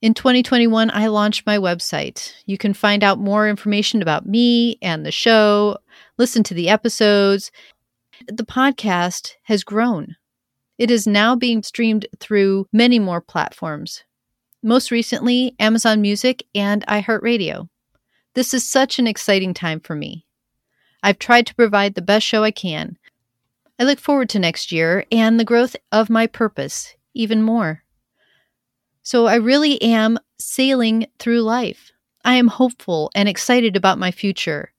In 0.00 0.14
2021, 0.14 0.90
I 0.90 1.08
launched 1.08 1.46
my 1.46 1.58
website. 1.58 2.32
You 2.46 2.56
can 2.56 2.72
find 2.72 3.04
out 3.04 3.18
more 3.18 3.46
information 3.46 4.00
about 4.00 4.26
me 4.26 4.78
and 4.80 5.04
the 5.04 5.12
show, 5.12 5.76
listen 6.18 6.42
to 6.44 6.54
the 6.54 6.70
episodes. 6.70 7.52
The 8.28 8.44
podcast 8.44 9.32
has 9.44 9.64
grown. 9.64 10.16
It 10.78 10.90
is 10.90 11.06
now 11.06 11.34
being 11.34 11.62
streamed 11.62 12.06
through 12.20 12.66
many 12.72 12.98
more 12.98 13.20
platforms, 13.20 14.04
most 14.62 14.90
recently, 14.90 15.56
Amazon 15.58 16.00
Music 16.00 16.44
and 16.54 16.86
iHeartRadio. 16.86 17.68
This 18.34 18.54
is 18.54 18.68
such 18.68 18.98
an 18.98 19.06
exciting 19.06 19.54
time 19.54 19.80
for 19.80 19.96
me. 19.96 20.24
I've 21.02 21.18
tried 21.18 21.46
to 21.48 21.54
provide 21.54 21.94
the 21.94 22.02
best 22.02 22.24
show 22.24 22.44
I 22.44 22.52
can. 22.52 22.96
I 23.78 23.84
look 23.84 23.98
forward 23.98 24.28
to 24.30 24.38
next 24.38 24.70
year 24.70 25.04
and 25.10 25.40
the 25.40 25.44
growth 25.44 25.74
of 25.90 26.08
my 26.08 26.28
purpose 26.28 26.94
even 27.14 27.42
more. 27.42 27.82
So 29.02 29.26
I 29.26 29.34
really 29.34 29.82
am 29.82 30.18
sailing 30.38 31.06
through 31.18 31.42
life. 31.42 31.90
I 32.24 32.34
am 32.34 32.46
hopeful 32.46 33.10
and 33.16 33.28
excited 33.28 33.74
about 33.74 33.98
my 33.98 34.12
future. 34.12 34.72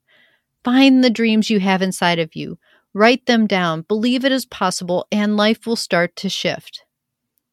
Find 0.64 1.04
the 1.04 1.10
dreams 1.10 1.50
you 1.50 1.60
have 1.60 1.82
inside 1.82 2.20
of 2.20 2.36
you. 2.36 2.58
Write 2.94 3.26
them 3.26 3.48
down, 3.48 3.82
believe 3.82 4.24
it 4.24 4.32
is 4.32 4.46
possible, 4.46 5.08
and 5.12 5.36
life 5.36 5.66
will 5.66 5.76
start 5.76 6.16
to 6.18 6.30
shift. 6.30 6.86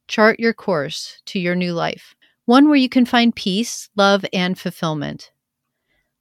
Chart 0.07 0.39
your 0.39 0.53
course 0.53 1.23
to 1.27 1.39
your 1.39 1.55
new 1.55 1.73
life, 1.73 2.15
one 2.45 2.67
where 2.67 2.77
you 2.77 2.89
can 2.89 3.07
find 3.07 3.35
peace, 3.35 3.89
love, 3.97 4.25
and 4.33 4.59
fulfillment. 4.59 5.31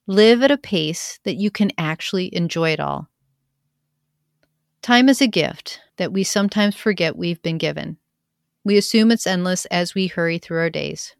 Live 0.08 0.42
at 0.42 0.52
a 0.52 0.58
pace 0.58 1.20
that 1.26 1.36
you 1.36 1.52
can 1.52 1.72
actually 1.78 2.34
enjoy 2.34 2.70
it 2.70 2.80
all. 2.80 3.10
Time 4.82 5.10
is 5.10 5.22
a 5.22 5.28
gift 5.28 5.82
that 5.98 6.14
we 6.14 6.24
sometimes 6.24 6.76
forget 6.76 7.18
we've 7.18 7.42
been 7.42 7.58
given. 7.58 7.98
We 8.64 8.78
assume 8.78 9.12
it's 9.12 9.28
endless 9.28 9.66
as 9.66 9.94
we 9.94 10.08
hurry 10.08 10.38
through 10.38 10.60
our 10.60 10.70
days. 10.70 11.14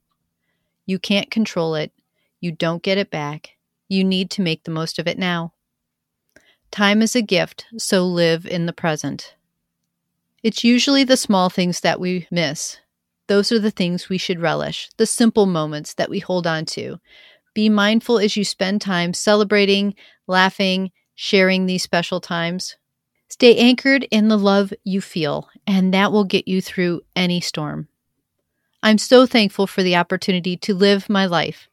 You 0.86 1.00
can't 1.00 1.30
control 1.30 1.76
it. 1.76 1.92
You 2.40 2.54
don't 2.54 2.82
get 2.82 2.98
it 2.98 3.12
back. 3.12 3.58
You 3.90 4.06
need 4.06 4.32
to 4.32 4.42
make 4.42 4.64
the 4.64 4.72
most 4.72 5.00
of 5.00 5.08
it 5.08 5.18
now. 5.18 5.54
Time 6.72 7.02
is 7.02 7.16
a 7.16 7.22
gift, 7.22 7.66
so 7.78 8.06
live 8.06 8.46
in 8.46 8.66
the 8.66 8.74
present. 8.74 9.36
It's 10.44 10.64
usually 10.64 11.04
the 11.04 11.18
small 11.18 11.50
things 11.50 11.82
that 11.82 12.00
we 12.00 12.28
miss. 12.32 12.78
Those 13.28 13.52
are 13.52 13.60
the 13.60 13.72
things 13.72 14.08
we 14.08 14.18
should 14.18 14.40
relish, 14.40 14.90
the 14.98 15.06
simple 15.06 15.46
moments 15.46 15.96
that 15.96 16.10
we 16.10 16.20
hold 16.20 16.48
on 16.48 16.66
to. 16.66 17.00
Be 17.54 17.70
mindful 17.70 18.20
as 18.20 18.38
you 18.38 18.46
spend 18.46 18.82
time 18.82 19.14
celebrating, 19.14 19.96
laughing, 20.28 20.92
sharing 21.16 21.66
these 21.66 21.84
special 21.84 22.22
times. 22.22 22.78
Stay 23.30 23.58
anchored 23.58 24.08
in 24.12 24.28
the 24.28 24.38
love 24.38 24.74
you 24.84 25.02
feel, 25.02 25.50
and 25.68 25.94
that 25.94 26.12
will 26.12 26.24
get 26.24 26.48
you 26.48 26.62
through 26.62 27.02
any 27.16 27.42
storm. 27.42 27.88
I'm 28.82 28.98
so 28.98 29.26
thankful 29.26 29.68
for 29.68 29.84
the 29.84 29.96
opportunity 29.96 30.56
to 30.58 30.74
live 30.74 31.10
my 31.10 31.26
life 31.26 31.68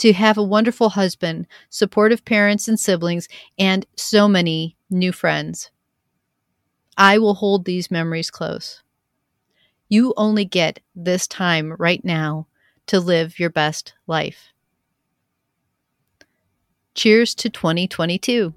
to 0.00 0.14
have 0.14 0.38
a 0.38 0.42
wonderful 0.42 0.90
husband, 0.90 1.46
supportive 1.68 2.24
parents 2.24 2.68
and 2.68 2.80
siblings, 2.80 3.28
and 3.58 3.84
so 3.96 4.26
many 4.26 4.76
new 4.88 5.12
friends. 5.12 5.70
I 6.96 7.18
will 7.18 7.34
hold 7.34 7.64
these 7.64 7.90
memories 7.90 8.30
close. 8.30 8.82
You 9.90 10.14
only 10.16 10.46
get 10.46 10.80
this 10.94 11.26
time 11.26 11.74
right 11.78 12.02
now 12.02 12.46
to 12.86 12.98
live 12.98 13.38
your 13.38 13.50
best 13.50 13.92
life. 14.06 14.52
Cheers 16.94 17.34
to 17.36 17.50
2022. 17.50 18.54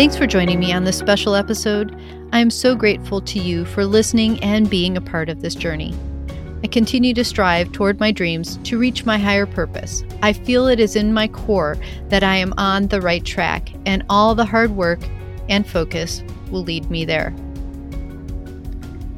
Thanks 0.00 0.16
for 0.16 0.26
joining 0.26 0.58
me 0.58 0.72
on 0.72 0.84
this 0.84 0.96
special 0.96 1.34
episode. 1.34 1.94
I 2.32 2.38
am 2.38 2.48
so 2.48 2.74
grateful 2.74 3.20
to 3.20 3.38
you 3.38 3.66
for 3.66 3.84
listening 3.84 4.42
and 4.42 4.70
being 4.70 4.96
a 4.96 5.00
part 5.02 5.28
of 5.28 5.42
this 5.42 5.54
journey. 5.54 5.94
I 6.64 6.68
continue 6.68 7.12
to 7.12 7.22
strive 7.22 7.70
toward 7.72 8.00
my 8.00 8.10
dreams 8.10 8.56
to 8.64 8.78
reach 8.78 9.04
my 9.04 9.18
higher 9.18 9.44
purpose. 9.44 10.02
I 10.22 10.32
feel 10.32 10.68
it 10.68 10.80
is 10.80 10.96
in 10.96 11.12
my 11.12 11.28
core 11.28 11.76
that 12.08 12.24
I 12.24 12.36
am 12.36 12.54
on 12.56 12.88
the 12.88 13.02
right 13.02 13.22
track, 13.22 13.72
and 13.84 14.02
all 14.08 14.34
the 14.34 14.46
hard 14.46 14.70
work 14.70 15.00
and 15.50 15.68
focus 15.68 16.22
will 16.50 16.62
lead 16.62 16.90
me 16.90 17.04
there. 17.04 17.34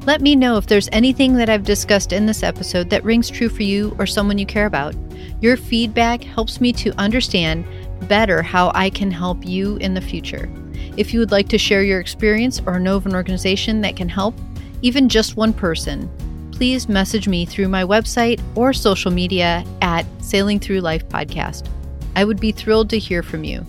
Let 0.04 0.20
me 0.20 0.34
know 0.34 0.56
if 0.56 0.66
there's 0.66 0.88
anything 0.90 1.34
that 1.34 1.48
I've 1.48 1.62
discussed 1.62 2.12
in 2.12 2.26
this 2.26 2.42
episode 2.42 2.90
that 2.90 3.04
rings 3.04 3.30
true 3.30 3.48
for 3.48 3.62
you 3.62 3.94
or 4.00 4.06
someone 4.06 4.36
you 4.36 4.46
care 4.46 4.66
about. 4.66 4.96
Your 5.40 5.56
feedback 5.56 6.24
helps 6.24 6.60
me 6.60 6.72
to 6.72 6.92
understand 6.98 7.64
better 8.08 8.42
how 8.42 8.72
I 8.74 8.90
can 8.90 9.12
help 9.12 9.46
you 9.46 9.76
in 9.76 9.94
the 9.94 10.00
future. 10.00 10.52
If 10.96 11.14
you 11.14 11.20
would 11.20 11.30
like 11.30 11.48
to 11.48 11.58
share 11.58 11.82
your 11.82 12.00
experience 12.00 12.60
or 12.66 12.78
know 12.78 12.96
of 12.96 13.06
an 13.06 13.14
organization 13.14 13.80
that 13.80 13.96
can 13.96 14.10
help, 14.10 14.34
even 14.82 15.08
just 15.08 15.36
one 15.36 15.54
person, 15.54 16.10
please 16.52 16.88
message 16.88 17.26
me 17.26 17.46
through 17.46 17.68
my 17.68 17.82
website 17.82 18.42
or 18.54 18.74
social 18.74 19.10
media 19.10 19.64
at 19.80 20.04
Sailing 20.20 20.60
Through 20.60 20.80
Life 20.80 21.08
Podcast. 21.08 21.68
I 22.14 22.24
would 22.24 22.38
be 22.38 22.52
thrilled 22.52 22.90
to 22.90 22.98
hear 22.98 23.22
from 23.22 23.42
you. 23.42 23.64